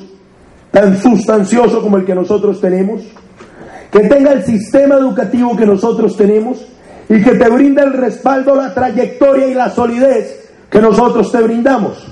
[0.70, 3.02] tan sustancioso como el que nosotros tenemos,
[3.90, 6.66] que tenga el sistema educativo que nosotros tenemos
[7.09, 12.07] y que te brinda el respaldo, la trayectoria y la solidez que nosotros te brindamos.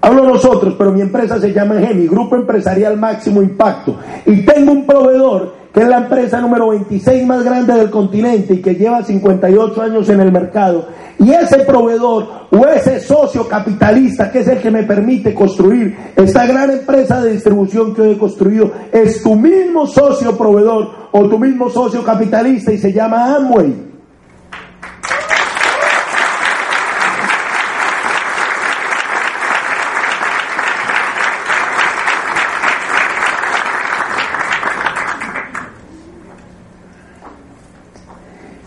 [0.00, 3.96] Hablo nosotros, pero mi empresa se llama GEMI, Grupo Empresarial Máximo Impacto.
[4.24, 8.62] Y tengo un proveedor que es la empresa número 26 más grande del continente y
[8.62, 10.86] que lleva 58 años en el mercado.
[11.18, 16.46] Y ese proveedor o ese socio capitalista que es el que me permite construir esta
[16.46, 21.38] gran empresa de distribución que hoy he construido es tu mismo socio proveedor o tu
[21.38, 23.86] mismo socio capitalista y se llama Amway.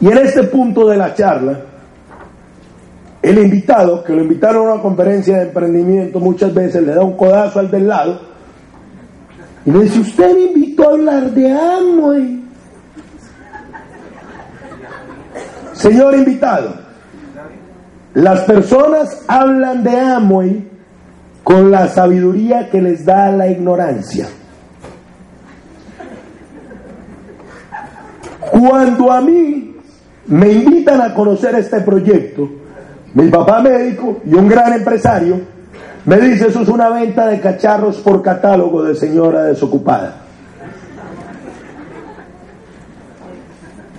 [0.01, 1.59] Y en este punto de la charla,
[3.21, 7.17] el invitado, que lo invitaron a una conferencia de emprendimiento, muchas veces le da un
[7.17, 8.21] codazo al del lado
[9.65, 12.43] y le dice, usted me invitó a hablar de Amway.
[15.73, 16.75] Señor invitado,
[18.13, 20.67] las personas hablan de Amway
[21.43, 24.27] con la sabiduría que les da la ignorancia.
[28.51, 29.75] Cuando a mí
[30.27, 32.58] me invitan a conocer este proyecto.
[33.13, 35.39] Mi papá médico y un gran empresario
[36.05, 40.15] me dice, eso es una venta de cacharros por catálogo de señora desocupada.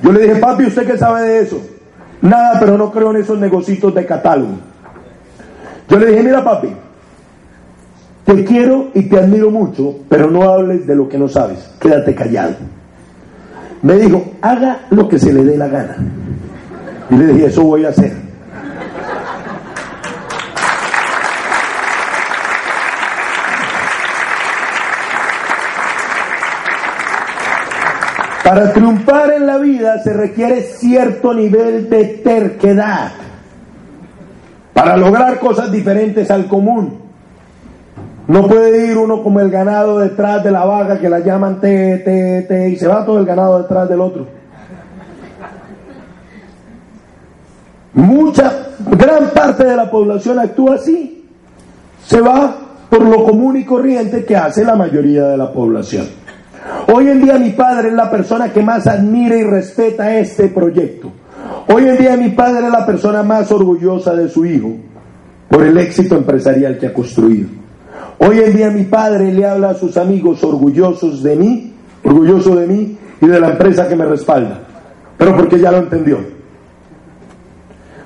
[0.02, 1.61] Yo le dije, papi, ¿usted qué sabe de eso?
[2.22, 4.54] Nada, pero no creo en esos negocios de catálogo.
[5.88, 6.68] Yo le dije, mira papi,
[8.24, 12.14] te quiero y te admiro mucho, pero no hables de lo que no sabes, quédate
[12.14, 12.54] callado.
[13.82, 15.96] Me dijo, haga lo que se le dé la gana.
[17.11, 18.30] Y le dije, eso voy a hacer.
[29.11, 33.12] En la vida se requiere cierto nivel de terquedad
[34.72, 37.00] para lograr cosas diferentes al común.
[38.28, 41.98] No puede ir uno como el ganado detrás de la vaca que la llaman te,
[41.98, 44.26] te, te y se va todo el ganado detrás del otro.
[47.94, 51.28] Mucha, gran parte de la población actúa así.
[52.06, 52.56] Se va
[52.88, 56.19] por lo común y corriente que hace la mayoría de la población.
[56.92, 61.11] Hoy en día mi padre es la persona que más admira y respeta este proyecto.
[61.68, 64.72] Hoy en día mi padre es la persona más orgullosa de su hijo
[65.48, 67.48] por el éxito empresarial que ha construido.
[68.18, 71.72] Hoy en día mi padre le habla a sus amigos orgullosos de mí,
[72.04, 74.61] orgulloso de mí y de la empresa que me respalda,
[75.16, 76.18] pero porque ya lo entendió.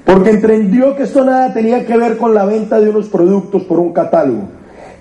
[0.05, 3.78] Porque entendió que esto nada tenía que ver con la venta de unos productos por
[3.78, 4.48] un catálogo,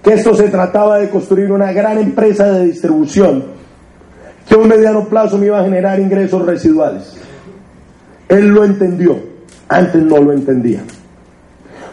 [0.03, 3.45] que esto se trataba de construir una gran empresa de distribución
[4.47, 7.15] que a un mediano plazo me iba a generar ingresos residuales.
[8.27, 9.17] Él lo entendió,
[9.69, 10.81] antes no lo entendía.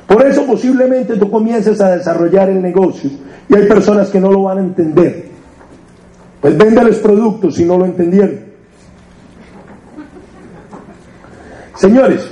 [0.08, 3.10] Por eso posiblemente tú comiences a desarrollar el negocio
[3.48, 5.26] y hay personas que no lo van a entender.
[6.40, 8.40] Pues véndeles productos si no lo entendieron.
[11.76, 12.28] Señores,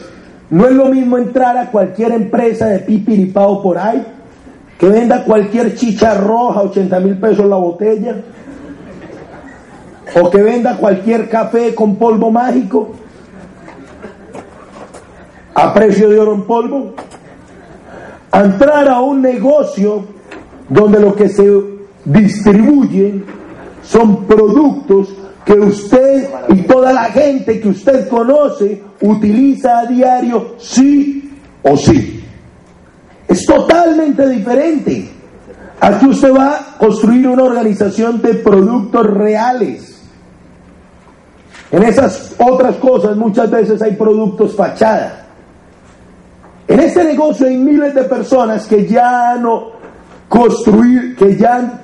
[0.51, 4.05] no es lo mismo entrar a cualquier empresa de pipiripao por ahí
[4.79, 8.17] que venda cualquier chicha roja, 80 mil pesos la botella,
[10.15, 12.91] o que venda cualquier café con polvo mágico.
[15.55, 16.95] A precio de oro en polvo,
[18.33, 20.05] entrar a un negocio
[20.69, 21.51] donde lo que se
[22.05, 23.25] distribuye
[23.83, 25.09] son productos
[25.45, 32.18] que usted y toda la gente que usted conoce utiliza a diario sí o sí.
[33.29, 35.11] Es totalmente diferente.
[35.81, 40.03] Aquí usted va a construir una organización de productos reales.
[41.71, 45.27] En esas otras cosas muchas veces hay productos fachada.
[46.67, 49.73] En este negocio hay miles de personas que ya no
[50.29, 51.81] construir, que ya han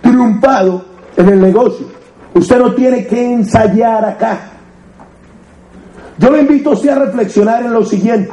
[0.00, 0.84] triunfado
[1.16, 1.86] en el negocio.
[2.34, 4.38] Usted no tiene que ensayar acá.
[6.18, 8.32] Yo le invito a usted a reflexionar en lo siguiente.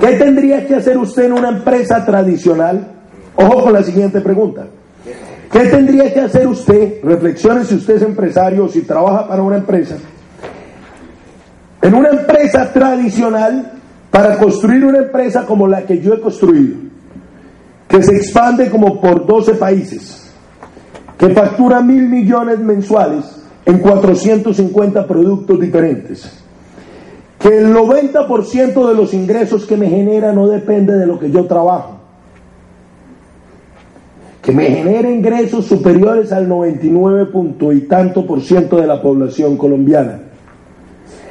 [0.00, 2.92] ¿Qué tendría que hacer usted en una empresa tradicional?
[3.36, 4.66] Ojo con la siguiente pregunta.
[5.50, 7.02] ¿Qué tendría que hacer usted?
[7.02, 9.96] Reflexione si usted es empresario o si trabaja para una empresa.
[11.80, 13.72] En una empresa tradicional,
[14.10, 16.76] para construir una empresa como la que yo he construido,
[17.88, 20.30] que se expande como por 12 países,
[21.18, 23.24] que factura mil millones mensuales
[23.64, 26.44] en 450 productos diferentes,
[27.46, 31.44] que el 90% de los ingresos que me genera no depende de lo que yo
[31.44, 31.98] trabajo,
[34.42, 39.56] que me genera ingresos superiores al 99 punto y tanto por ciento de la población
[39.56, 40.22] colombiana.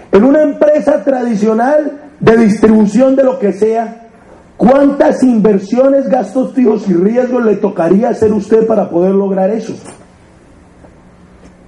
[0.09, 4.07] En una empresa tradicional de distribución de lo que sea,
[4.55, 9.73] ¿cuántas inversiones, gastos fijos y riesgos le tocaría hacer usted para poder lograr eso?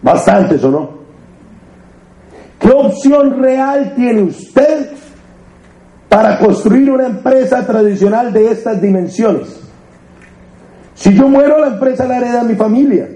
[0.02, 0.97] Bastantes o no.
[2.60, 4.92] ¿Qué opción real tiene usted
[6.10, 9.62] para construir una empresa tradicional de estas dimensiones?
[10.96, 13.08] Si yo muero, la empresa la hereda a mi familia.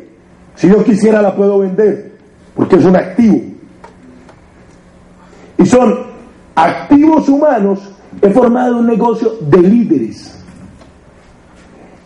[0.56, 2.12] Si yo quisiera, la puedo vender,
[2.56, 3.42] porque es un activo.
[5.58, 5.96] Y son
[6.54, 7.80] activos humanos,
[8.22, 10.38] he formado un negocio de líderes.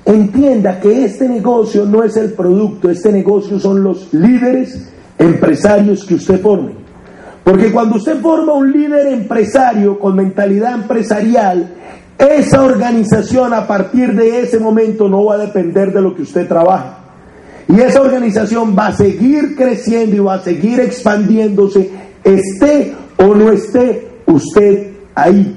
[0.06, 6.16] Entienda que este negocio no es el producto, este negocio son los líderes empresarios que
[6.16, 6.85] usted forme.
[7.46, 11.76] Porque cuando usted forma un líder empresario con mentalidad empresarial,
[12.18, 16.48] esa organización a partir de ese momento no va a depender de lo que usted
[16.48, 16.98] trabaja.
[17.68, 21.92] Y esa organización va a seguir creciendo y va a seguir expandiéndose,
[22.24, 25.56] esté o no esté usted ahí.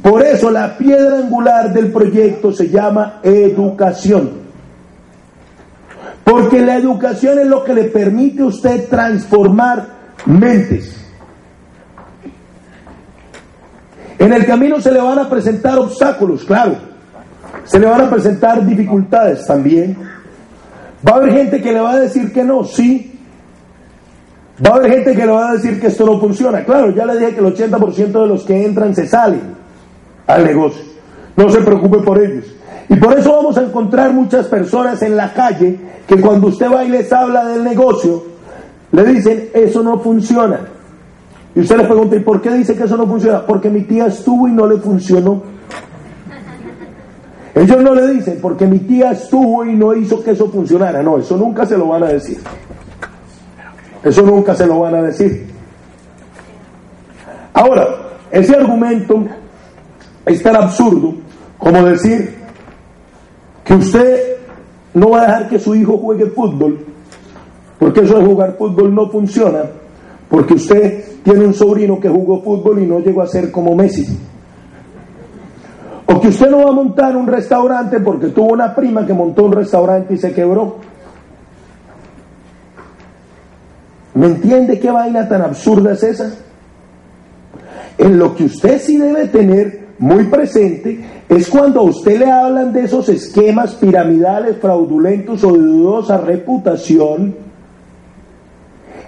[0.00, 4.46] Por eso la piedra angular del proyecto se llama educación.
[6.22, 9.95] Porque la educación es lo que le permite a usted transformar
[10.26, 10.92] mentes.
[14.18, 16.76] En el camino se le van a presentar obstáculos, claro.
[17.64, 19.96] Se le van a presentar dificultades también.
[21.06, 23.16] Va a haber gente que le va a decir que no, sí,
[24.64, 26.64] Va a haber gente que le va a decir que esto no funciona.
[26.64, 29.54] Claro, ya le dije que el 80% de los que entran se salen
[30.26, 30.82] al negocio.
[31.36, 32.46] No se preocupe por ellos.
[32.88, 36.84] Y por eso vamos a encontrar muchas personas en la calle que cuando usted va
[36.84, 38.24] y les habla del negocio,
[38.92, 40.60] le dicen, eso no funciona.
[41.54, 43.44] Y usted le pregunta, ¿y por qué dice que eso no funciona?
[43.46, 45.42] Porque mi tía estuvo y no le funcionó.
[47.54, 51.02] Ellos no le dicen, porque mi tía estuvo y no hizo que eso funcionara.
[51.02, 52.38] No, eso nunca se lo van a decir.
[54.04, 55.48] Eso nunca se lo van a decir.
[57.54, 57.86] Ahora,
[58.30, 59.24] ese argumento
[60.26, 61.14] es tan absurdo
[61.56, 62.36] como decir
[63.64, 64.36] que usted
[64.92, 66.84] no va a dejar que su hijo juegue fútbol,
[67.78, 69.62] porque eso de jugar fútbol no funciona,
[70.28, 74.06] porque usted tiene un sobrino que jugó fútbol y no llegó a ser como Messi.
[76.06, 79.44] O que usted no va a montar un restaurante porque tuvo una prima que montó
[79.44, 80.76] un restaurante y se quebró.
[84.14, 86.32] ¿Me entiende qué vaina tan absurda es esa?
[87.98, 92.72] En lo que usted sí debe tener muy presente es cuando a usted le hablan
[92.72, 97.34] de esos esquemas piramidales fraudulentos o de dudosa reputación,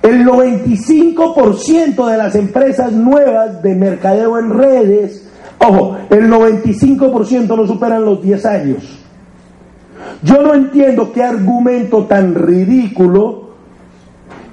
[0.03, 5.28] el 95% de las empresas nuevas de mercadeo en redes,
[5.59, 9.05] ojo, el 95% no superan los 10 años.
[10.22, 13.49] Yo no entiendo qué argumento tan ridículo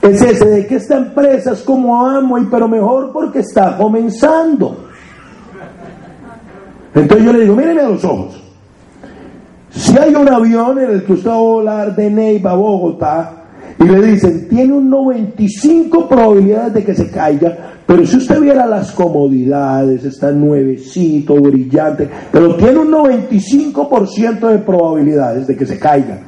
[0.02, 4.86] es ese de que esta empresa es como amo y pero mejor porque está comenzando.
[6.94, 8.42] Entonces yo le digo, míreme a los ojos.
[9.72, 13.45] Si hay un avión en el que usted va a volar de Neiva a Bogotá
[13.78, 18.66] y le dicen, tiene un 95 probabilidades de que se caiga, pero si usted viera
[18.66, 26.20] las comodidades, está nuevecito, brillante, pero tiene un 95% de probabilidades de que se caiga.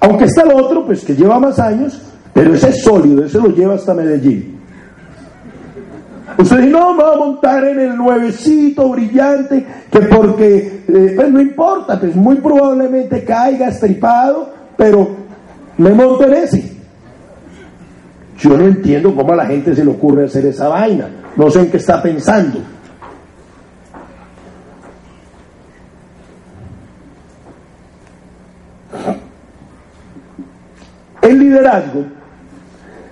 [0.00, 2.00] Aunque está el otro, pues que lleva más años,
[2.32, 4.58] pero ese es sólido, ese lo lleva hasta Medellín.
[6.38, 11.30] Usted dice, no, me va a montar en el nuevecito brillante, que porque, eh, pues
[11.30, 15.17] no importa, pues muy probablemente caiga estripado, pero
[15.78, 16.76] me monto en ese.
[18.38, 21.08] Yo no entiendo cómo a la gente se le ocurre hacer esa vaina.
[21.36, 22.60] No sé en qué está pensando.
[31.22, 32.04] El liderazgo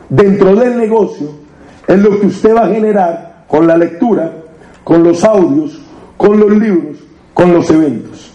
[0.08, 1.30] dentro del negocio
[1.86, 4.32] es lo que usted va a generar con la lectura,
[4.84, 5.80] con los audios,
[6.16, 6.98] con los libros,
[7.34, 8.32] con los eventos.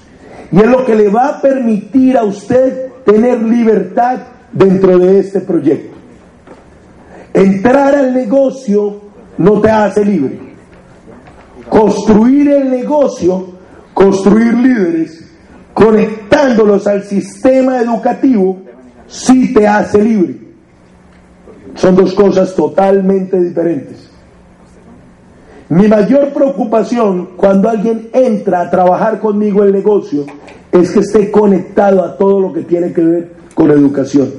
[0.51, 4.19] Y es lo que le va a permitir a usted tener libertad
[4.51, 5.95] dentro de este proyecto.
[7.33, 9.01] Entrar al negocio
[9.37, 10.39] no te hace libre.
[11.69, 13.47] Construir el negocio,
[13.93, 15.31] construir líderes,
[15.73, 18.61] conectándolos al sistema educativo,
[19.07, 20.39] sí te hace libre.
[21.75, 24.09] Son dos cosas totalmente diferentes.
[25.69, 30.25] Mi mayor preocupación cuando alguien entra a trabajar conmigo el negocio
[30.72, 34.30] es que esté conectado a todo lo que tiene que ver con educación.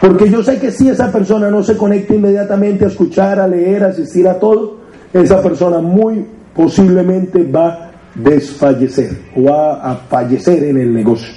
[0.00, 3.84] Porque yo sé que si esa persona no se conecta inmediatamente a escuchar, a leer,
[3.84, 4.78] a asistir a todo,
[5.12, 11.34] esa persona muy posiblemente va a desfallecer o va a fallecer en el negocio.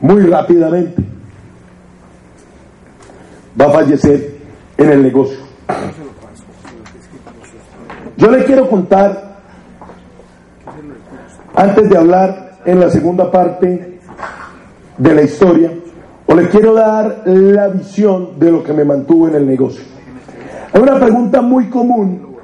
[0.00, 1.02] Muy rápidamente
[3.60, 4.36] va a fallecer
[4.78, 5.38] en el negocio.
[8.16, 9.40] Yo le quiero contar,
[11.54, 13.98] antes de hablar en la segunda parte
[14.98, 15.70] de la historia,
[16.26, 19.84] o le quiero dar la visión de lo que me mantuvo en el negocio.
[20.72, 22.36] Hay una pregunta muy común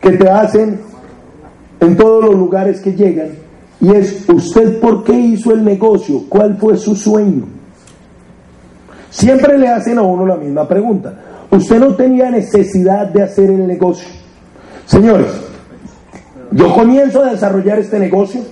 [0.00, 0.80] que te hacen
[1.80, 3.30] en todos los lugares que llegan
[3.80, 6.24] y es, ¿usted por qué hizo el negocio?
[6.28, 7.44] ¿Cuál fue su sueño?
[9.08, 11.14] Siempre le hacen a uno la misma pregunta.
[11.50, 14.08] Usted no tenía necesidad de hacer el negocio.
[14.84, 15.32] Señores,
[16.52, 18.42] yo comienzo a desarrollar este negocio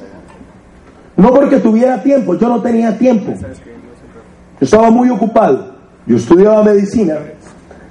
[1.18, 3.34] no porque tuviera tiempo, yo no tenía tiempo.
[3.40, 5.74] Yo estaba muy ocupado.
[6.06, 7.18] Yo estudiaba medicina,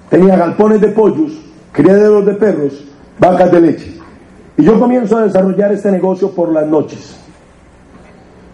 [0.10, 1.34] tenía galpones de pollos,
[1.72, 2.84] criaderos de perros,
[3.20, 3.98] vacas de leche.
[4.58, 7.16] Y yo comienzo a desarrollar este negocio por las noches.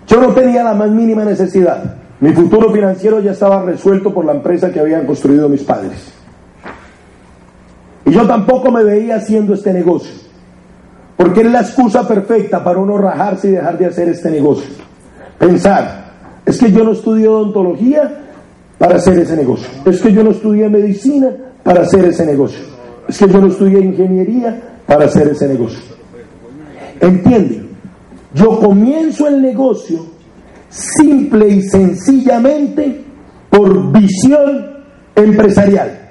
[0.05, 1.95] Yo no tenía la más mínima necesidad.
[2.19, 6.11] Mi futuro financiero ya estaba resuelto por la empresa que habían construido mis padres.
[8.05, 10.13] Y yo tampoco me veía haciendo este negocio,
[11.17, 14.69] porque es la excusa perfecta para uno rajarse y dejar de hacer este negocio.
[15.37, 16.11] Pensar,
[16.45, 18.21] es que yo no estudié odontología
[18.77, 21.29] para hacer ese negocio, es que yo no estudié medicina
[21.63, 22.59] para hacer ese negocio,
[23.07, 25.79] es que yo no estudié ingeniería para hacer ese negocio.
[26.99, 27.63] Entiende,
[28.33, 30.05] yo comienzo el negocio
[30.69, 33.03] simple y sencillamente
[33.49, 34.83] por visión
[35.15, 36.02] empresarial.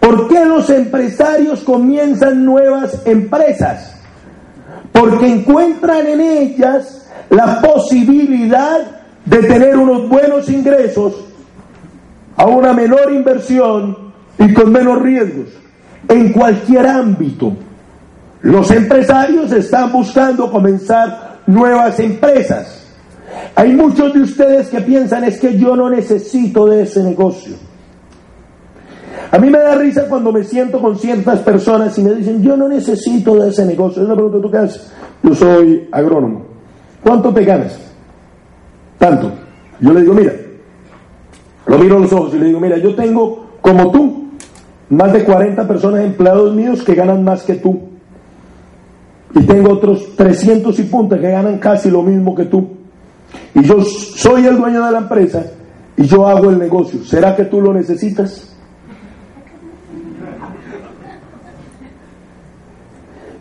[0.00, 3.94] ¿Por qué los empresarios comienzan nuevas empresas?
[4.92, 8.80] Porque encuentran en ellas la posibilidad
[9.24, 11.14] de tener unos buenos ingresos
[12.36, 15.48] a una menor inversión y con menos riesgos
[16.08, 17.52] en cualquier ámbito.
[18.42, 22.86] Los empresarios están buscando comenzar nuevas empresas.
[23.54, 27.67] Hay muchos de ustedes que piensan es que yo no necesito de ese negocio.
[29.30, 32.56] A mí me da risa cuando me siento con ciertas personas y me dicen, yo
[32.56, 34.02] no necesito de ese negocio.
[34.02, 34.90] Yo le pregunto, ¿tú qué haces?
[35.22, 36.46] Yo soy agrónomo.
[37.02, 37.78] ¿Cuánto te ganas?
[38.98, 39.30] Tanto.
[39.80, 40.32] Yo le digo, mira,
[41.66, 44.28] lo miro a los ojos y le digo, mira, yo tengo, como tú,
[44.88, 47.80] más de 40 personas empleados míos que ganan más que tú.
[49.34, 52.66] Y tengo otros 300 y punta que ganan casi lo mismo que tú.
[53.54, 55.44] Y yo soy el dueño de la empresa
[55.96, 57.04] y yo hago el negocio.
[57.04, 58.57] ¿Será que tú lo necesitas?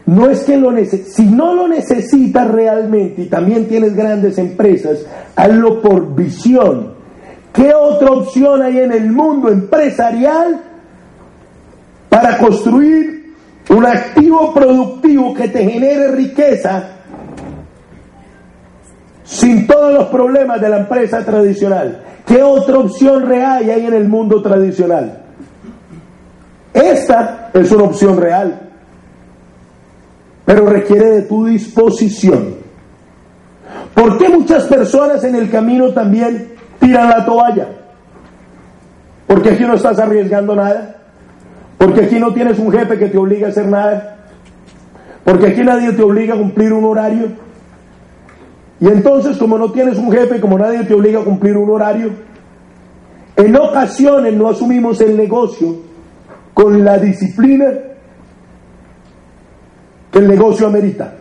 [0.07, 5.05] No es que lo necesites, si no lo necesitas realmente y también tienes grandes empresas,
[5.35, 6.93] hazlo por visión.
[7.51, 10.61] ¿Qué otra opción hay en el mundo empresarial
[12.07, 13.35] para construir
[13.69, 16.87] un activo productivo que te genere riqueza
[19.25, 22.01] sin todos los problemas de la empresa tradicional?
[22.25, 25.21] ¿Qué otra opción real hay en el mundo tradicional?
[26.73, 28.66] Esta es una opción real
[30.47, 32.55] pero requiere de tu disposición.
[33.93, 37.67] ¿Por qué muchas personas en el camino también tiran la toalla?
[39.27, 41.01] Porque aquí no estás arriesgando nada.
[41.77, 44.19] Porque aquí no tienes un jefe que te obligue a hacer nada.
[45.25, 47.27] Porque aquí nadie te obliga a cumplir un horario.
[48.79, 52.11] Y entonces, como no tienes un jefe, como nadie te obliga a cumplir un horario,
[53.35, 55.75] en ocasiones no asumimos el negocio
[56.53, 57.67] con la disciplina
[60.17, 61.13] el negocio amerita,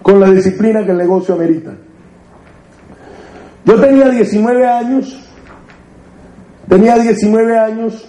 [0.00, 1.72] con la disciplina que el negocio amerita.
[3.64, 5.28] Yo tenía 19 años,
[6.68, 8.08] tenía 19 años,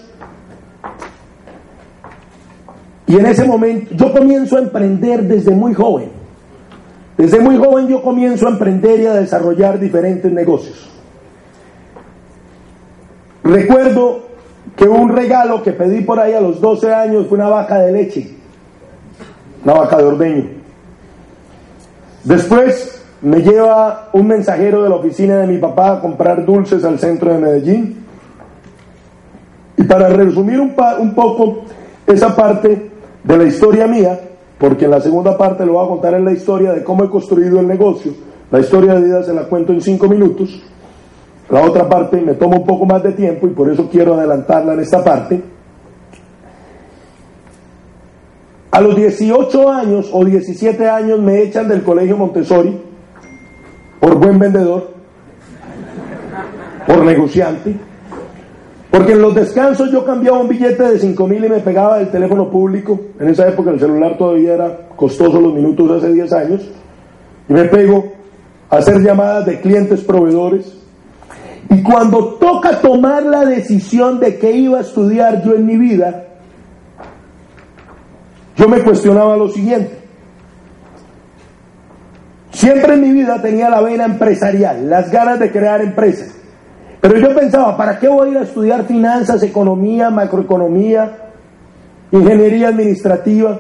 [3.08, 6.12] y en ese momento yo comienzo a emprender desde muy joven.
[7.18, 10.90] Desde muy joven yo comienzo a emprender y a desarrollar diferentes negocios.
[13.44, 14.28] Recuerdo
[14.76, 17.92] que un regalo que pedí por ahí a los 12 años fue una vaca de
[17.92, 18.43] leche
[19.64, 20.44] una vaca de ordeño.
[22.24, 27.00] Después me lleva un mensajero de la oficina de mi papá a comprar dulces al
[27.00, 28.04] centro de Medellín.
[29.78, 30.76] Y para resumir un,
[31.16, 31.64] poco
[32.06, 32.92] esa parte
[33.24, 34.20] de la historia mía,
[34.58, 37.10] porque en la segunda parte lo voy a contar en la historia de cómo he
[37.10, 38.14] construido el negocio,
[38.52, 40.62] la historia de vida se la cuento en cinco minutos,
[41.50, 44.74] la otra parte me toma un poco más de tiempo y por eso quiero adelantarla
[44.74, 45.53] en esta parte.
[48.74, 52.76] A los 18 años o 17 años me echan del colegio Montessori
[54.00, 54.96] por buen vendedor,
[56.88, 57.76] por negociante,
[58.90, 62.10] porque en los descansos yo cambiaba un billete de 5 mil y me pegaba del
[62.10, 63.00] teléfono público.
[63.20, 66.72] En esa época el celular todavía era costoso los minutos hace 10 años.
[67.48, 68.06] Y me pego
[68.72, 70.76] a hacer llamadas de clientes proveedores.
[71.70, 76.33] Y cuando toca tomar la decisión de qué iba a estudiar yo en mi vida,
[78.56, 80.00] yo me cuestionaba lo siguiente.
[82.52, 86.34] Siempre en mi vida tenía la vena empresarial, las ganas de crear empresas.
[87.02, 91.32] Pero yo pensaba, ¿para qué voy a ir a estudiar finanzas, economía, macroeconomía,
[92.12, 93.60] ingeniería administrativa?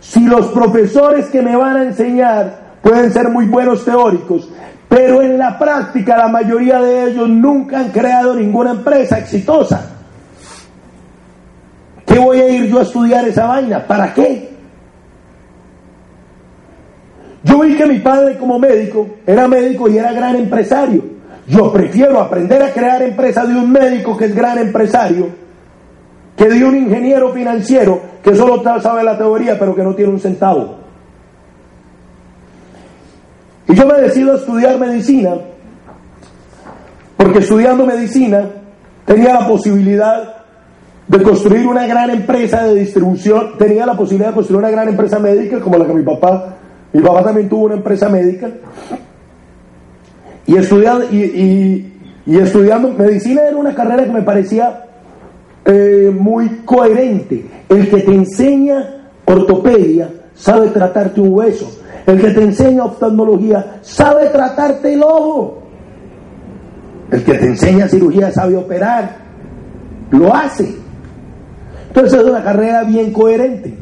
[0.00, 4.50] Si los profesores que me van a enseñar pueden ser muy buenos teóricos,
[4.88, 10.01] pero en la práctica la mayoría de ellos nunca han creado ninguna empresa exitosa.
[12.12, 13.86] ¿Qué voy a ir yo a estudiar esa vaina?
[13.86, 14.50] ¿Para qué?
[17.42, 21.02] Yo vi que mi padre como médico era médico y era gran empresario.
[21.46, 25.28] Yo prefiero aprender a crear empresa de un médico que es gran empresario
[26.36, 30.20] que de un ingeniero financiero que solo sabe la teoría pero que no tiene un
[30.20, 30.76] centavo.
[33.68, 35.32] Y yo me decido a estudiar medicina
[37.16, 38.50] porque estudiando medicina
[39.06, 40.41] tenía la posibilidad
[41.12, 45.18] de construir una gran empresa de distribución, tenía la posibilidad de construir una gran empresa
[45.18, 46.56] médica como la que mi papá,
[46.90, 48.48] mi papá también tuvo una empresa médica,
[50.46, 51.92] y estudiando, y,
[52.26, 54.86] estudiando medicina era una carrera que me parecía
[55.66, 57.44] eh, muy coherente.
[57.68, 64.28] El que te enseña ortopedia sabe tratarte un hueso, el que te enseña oftalmología sabe
[64.30, 65.62] tratarte el ojo,
[67.10, 69.18] el que te enseña cirugía sabe operar,
[70.10, 70.81] lo hace.
[71.94, 73.74] Entonces es una carrera bien coherente.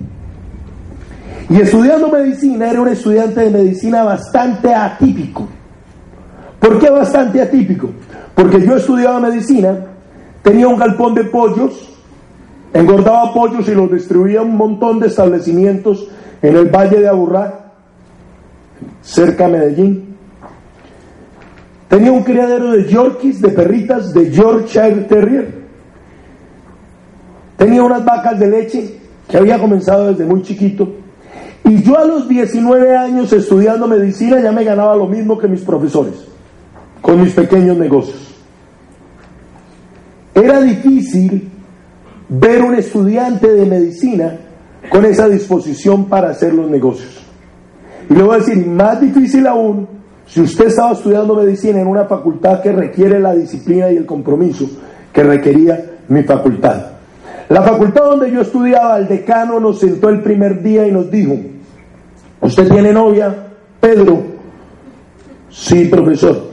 [1.49, 5.47] Y estudiando medicina era un estudiante de medicina bastante atípico.
[6.59, 7.91] ¿Por qué bastante atípico?
[8.35, 9.87] Porque yo estudiaba medicina
[10.43, 11.97] tenía un galpón de pollos,
[12.75, 16.09] engordaba pollos y los distribuía a un montón de establecimientos
[16.43, 17.75] en el Valle de Aburrá,
[19.03, 20.17] cerca de Medellín.
[21.87, 25.60] Tenía un criadero de Yorkies, de perritas, de Yorkshire Terrier.
[27.61, 28.95] Tenía unas vacas de leche
[29.29, 30.95] que había comenzado desde muy chiquito.
[31.63, 35.61] Y yo a los 19 años estudiando medicina ya me ganaba lo mismo que mis
[35.61, 36.27] profesores,
[37.03, 38.35] con mis pequeños negocios.
[40.35, 41.51] Era difícil
[42.31, 44.39] ver un estudiante de medicina
[44.89, 47.23] con esa disposición para hacer los negocios.
[48.09, 49.87] Y le voy a decir, más difícil aún,
[50.25, 54.65] si usted estaba estudiando medicina en una facultad que requiere la disciplina y el compromiso
[55.13, 57.00] que requería mi facultad.
[57.51, 61.35] La facultad donde yo estudiaba, el decano nos sentó el primer día y nos dijo,
[62.41, 63.35] ¿usted tiene novia?
[63.81, 64.23] Pedro,
[65.49, 66.45] sí, profesor.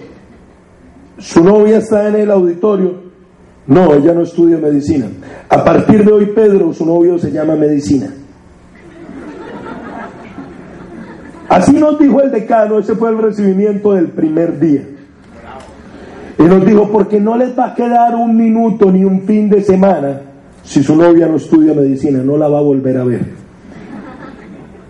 [1.19, 2.95] ¿Su novia está en el auditorio?
[3.67, 5.05] No, ella no estudia medicina.
[5.49, 8.11] A partir de hoy, Pedro, su novio, se llama medicina.
[11.47, 14.81] Así nos dijo el decano, ese fue el recibimiento del primer día.
[16.39, 19.61] Y nos dijo, porque no les va a quedar un minuto ni un fin de
[19.61, 20.26] semana
[20.67, 23.21] si su novia no estudia medicina, no la va a volver a ver.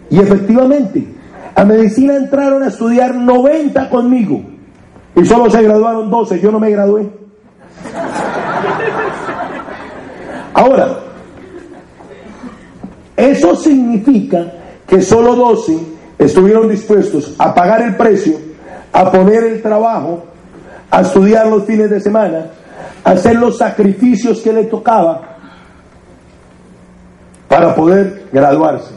[0.10, 1.08] Y efectivamente,
[1.54, 4.42] a medicina entraron a estudiar 90 conmigo
[5.16, 7.08] y solo se graduaron 12, yo no me gradué.
[10.54, 11.00] Ahora,
[13.16, 14.52] eso significa
[14.88, 15.78] que solo 12
[16.18, 18.34] estuvieron dispuestos a pagar el precio,
[18.92, 20.24] a poner el trabajo,
[20.90, 22.48] a estudiar los fines de semana,
[23.04, 25.37] a hacer los sacrificios que le tocaba
[27.48, 28.94] para poder graduarse.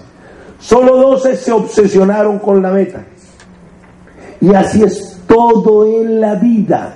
[0.58, 3.04] Solo 12 se obsesionaron con la meta.
[4.40, 6.94] Y así es todo en la vida.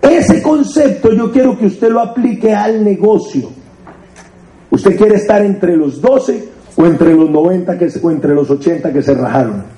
[0.00, 3.50] Ese concepto yo quiero que usted lo aplique al negocio.
[4.70, 8.92] Usted quiere estar entre los 12 o entre los 90 que, o entre los 80
[8.92, 9.77] que se rajaron.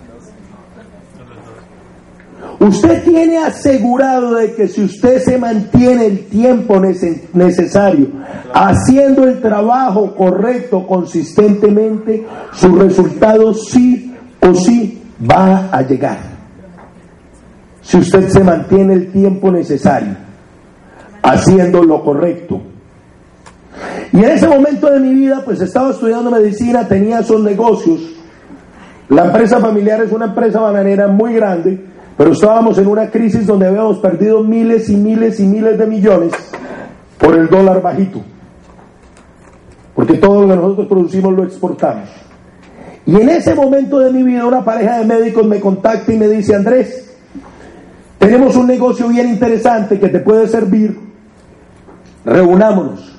[2.60, 8.08] Usted tiene asegurado de que si usted se mantiene el tiempo necesario
[8.52, 16.18] haciendo el trabajo correcto consistentemente, su resultado sí o sí va a llegar.
[17.80, 20.16] Si usted se mantiene el tiempo necesario
[21.22, 22.60] haciendo lo correcto.
[24.12, 28.00] Y en ese momento de mi vida, pues estaba estudiando medicina, tenía esos negocios.
[29.08, 31.88] La empresa familiar es una empresa bananera muy grande
[32.20, 36.34] pero estábamos en una crisis donde habíamos perdido miles y miles y miles de millones
[37.16, 38.20] por el dólar bajito.
[39.94, 42.10] Porque todo lo que nosotros producimos lo exportamos.
[43.06, 46.28] Y en ese momento de mi vida una pareja de médicos me contacta y me
[46.28, 47.16] dice, Andrés,
[48.18, 51.00] tenemos un negocio bien interesante que te puede servir.
[52.26, 53.18] Reunámonos.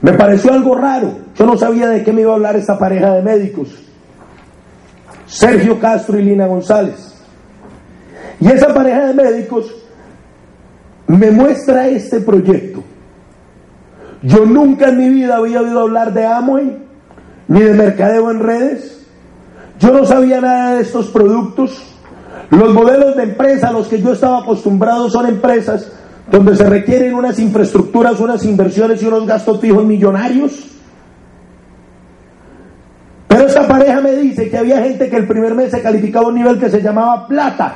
[0.00, 1.10] Me pareció algo raro.
[1.34, 3.84] Yo no sabía de qué me iba a hablar esta pareja de médicos.
[5.26, 7.14] Sergio Castro y Lina González.
[8.40, 9.74] Y esa pareja de médicos
[11.06, 12.82] me muestra este proyecto.
[14.22, 16.78] Yo nunca en mi vida había oído hablar de Amway,
[17.48, 19.06] ni de mercadeo en redes.
[19.78, 21.82] Yo no sabía nada de estos productos.
[22.50, 25.92] Los modelos de empresa a los que yo estaba acostumbrado son empresas
[26.30, 30.73] donde se requieren unas infraestructuras, unas inversiones y unos gastos fijos millonarios
[33.34, 36.28] pero esta pareja me dice que había gente que el primer mes se calificaba a
[36.28, 37.74] un nivel que se llamaba plata.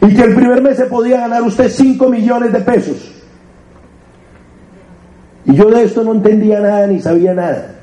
[0.00, 3.24] Y que el primer mes se podía ganar usted 5 millones de pesos.
[5.44, 7.74] Y yo de esto no entendía nada ni sabía nada.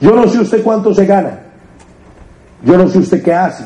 [0.00, 1.38] Yo no sé usted cuánto se gana.
[2.64, 3.64] Yo no sé usted qué hace.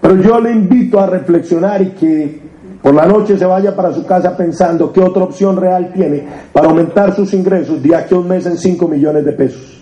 [0.00, 2.49] Pero yo le invito a reflexionar y que
[2.82, 6.68] por la noche se vaya para su casa pensando qué otra opción real tiene para
[6.68, 9.80] aumentar sus ingresos de aquí a un mes en 5 millones de pesos.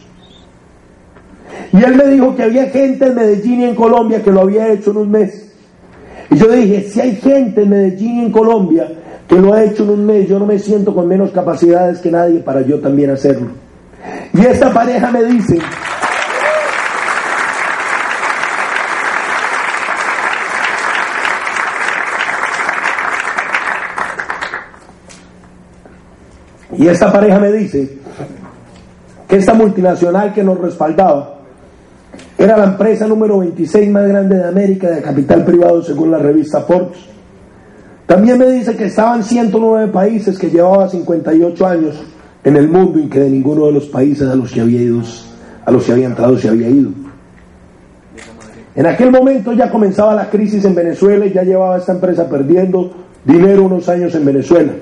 [1.72, 4.68] Y él me dijo que había gente en Medellín y en Colombia que lo había
[4.72, 5.52] hecho en un mes.
[6.30, 8.88] Y yo dije, si hay gente en Medellín y en Colombia
[9.28, 12.10] que lo ha hecho en un mes, yo no me siento con menos capacidades que
[12.10, 13.48] nadie para yo también hacerlo.
[14.32, 15.58] Y esta pareja me dice,
[26.78, 27.98] Y esta pareja me dice
[29.26, 31.40] que esta multinacional que nos respaldaba
[32.38, 36.60] era la empresa número 26 más grande de América de capital privado según la revista
[36.60, 36.98] Forbes.
[38.06, 42.00] También me dice que estaban 109 países, que llevaba 58 años
[42.44, 45.02] en el mundo y que de ninguno de los países a los que había ido,
[45.66, 46.90] a los que había entrado se había ido.
[48.76, 52.92] En aquel momento ya comenzaba la crisis en Venezuela y ya llevaba esta empresa perdiendo
[53.24, 54.72] dinero unos años en Venezuela.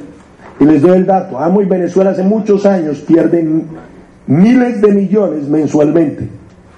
[0.58, 3.66] Y les doy el dato, Amo y Venezuela hace muchos años pierden
[4.26, 6.28] miles de millones mensualmente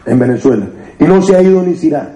[0.04, 0.66] en Venezuela.
[0.98, 2.14] Y no se ha ido ni se irá.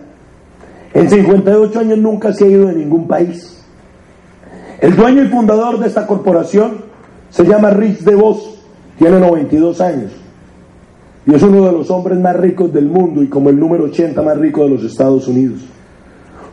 [0.92, 3.64] En 58 años nunca se ha ido de ningún país.
[4.80, 6.78] El dueño y fundador de esta corporación
[7.30, 8.64] se llama Rich DeVos,
[8.98, 10.12] tiene 92 años
[11.26, 14.20] y es uno de los hombres más ricos del mundo y como el número 80
[14.22, 15.60] más rico de los Estados Unidos.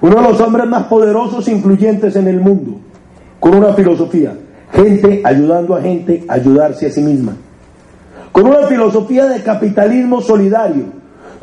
[0.01, 2.77] Uno de los hombres más poderosos e influyentes en el mundo,
[3.39, 4.33] con una filosofía,
[4.73, 7.35] gente ayudando a gente a ayudarse a sí misma.
[8.31, 10.85] Con una filosofía de capitalismo solidario,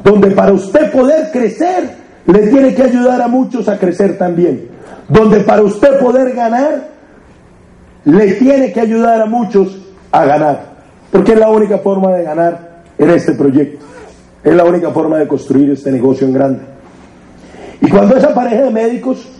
[0.02, 1.90] donde para usted poder crecer,
[2.26, 4.68] le tiene que ayudar a muchos a crecer también.
[5.08, 6.88] Donde para usted poder ganar,
[8.04, 9.78] le tiene que ayudar a muchos
[10.12, 10.76] a ganar.
[11.10, 13.84] Porque es la única forma de ganar en este proyecto.
[14.42, 16.60] Es la única forma de construir este negocio en grande.
[17.80, 19.35] Y cuando esa pareja de médicos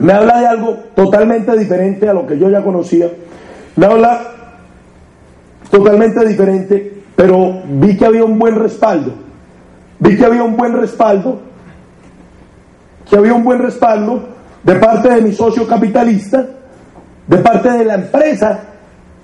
[0.00, 3.10] me habla de algo totalmente diferente a lo que yo ya conocía,
[3.76, 4.20] me habla
[5.70, 9.12] totalmente diferente, pero vi que había un buen respaldo.
[9.98, 11.38] Vi que había un buen respaldo,
[13.08, 14.22] que había un buen respaldo
[14.62, 16.46] de parte de mi socio capitalista,
[17.26, 18.58] de parte de la empresa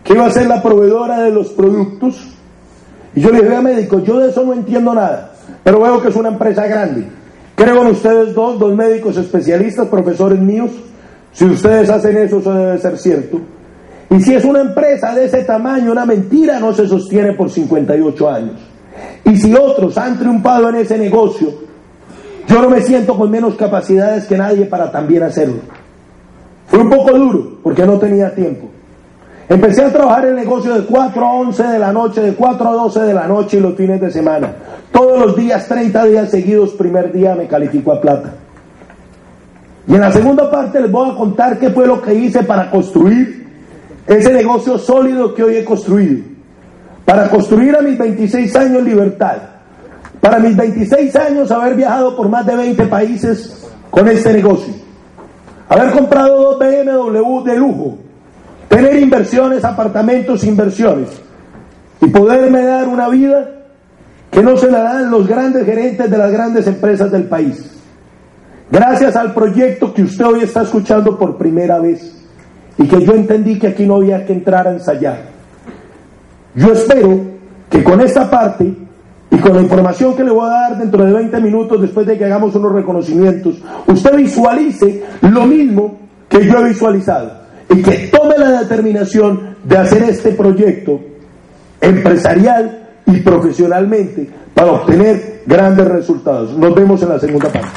[0.04, 2.36] que iba a ser la proveedora de los productos,
[3.14, 5.32] y yo le dije, a médico, yo de eso no entiendo nada,
[5.64, 7.08] pero veo que es una empresa grande.
[7.56, 10.70] Creo en ustedes dos, dos médicos especialistas, profesores míos.
[11.32, 13.40] Si ustedes hacen eso, eso debe ser cierto.
[14.10, 18.30] Y si es una empresa de ese tamaño, una mentira no se sostiene por 58
[18.30, 18.60] años.
[19.24, 21.48] Y si otros han triunfado en ese negocio,
[22.46, 25.60] yo no me siento con menos capacidades que nadie para también hacerlo.
[26.66, 28.68] Fue un poco duro porque no tenía tiempo.
[29.48, 32.72] Empecé a trabajar el negocio de 4 a 11 de la noche, de 4 a
[32.72, 34.52] 12 de la noche y los fines de semana.
[34.90, 38.34] Todos los días, 30 días seguidos, primer día me calificó a plata.
[39.86, 42.68] Y en la segunda parte les voy a contar qué fue lo que hice para
[42.70, 43.46] construir
[44.04, 46.24] ese negocio sólido que hoy he construido.
[47.04, 49.36] Para construir a mis 26 años libertad.
[50.20, 54.74] Para mis 26 años haber viajado por más de 20 países con este negocio.
[55.68, 58.05] Haber comprado dos BMW de lujo
[58.68, 61.08] tener inversiones, apartamentos, inversiones
[62.00, 63.50] y poderme dar una vida
[64.30, 67.72] que no se la dan los grandes gerentes de las grandes empresas del país.
[68.70, 72.12] Gracias al proyecto que usted hoy está escuchando por primera vez
[72.76, 75.22] y que yo entendí que aquí no había que entrar a ensayar.
[76.54, 77.20] Yo espero
[77.70, 78.74] que con esta parte
[79.30, 82.18] y con la información que le voy a dar dentro de 20 minutos después de
[82.18, 85.98] que hagamos unos reconocimientos, usted visualice lo mismo
[86.28, 91.00] que yo he visualizado y que tome la determinación de hacer este proyecto
[91.80, 96.56] empresarial y profesionalmente para obtener grandes resultados.
[96.56, 97.68] Nos vemos en la segunda parte.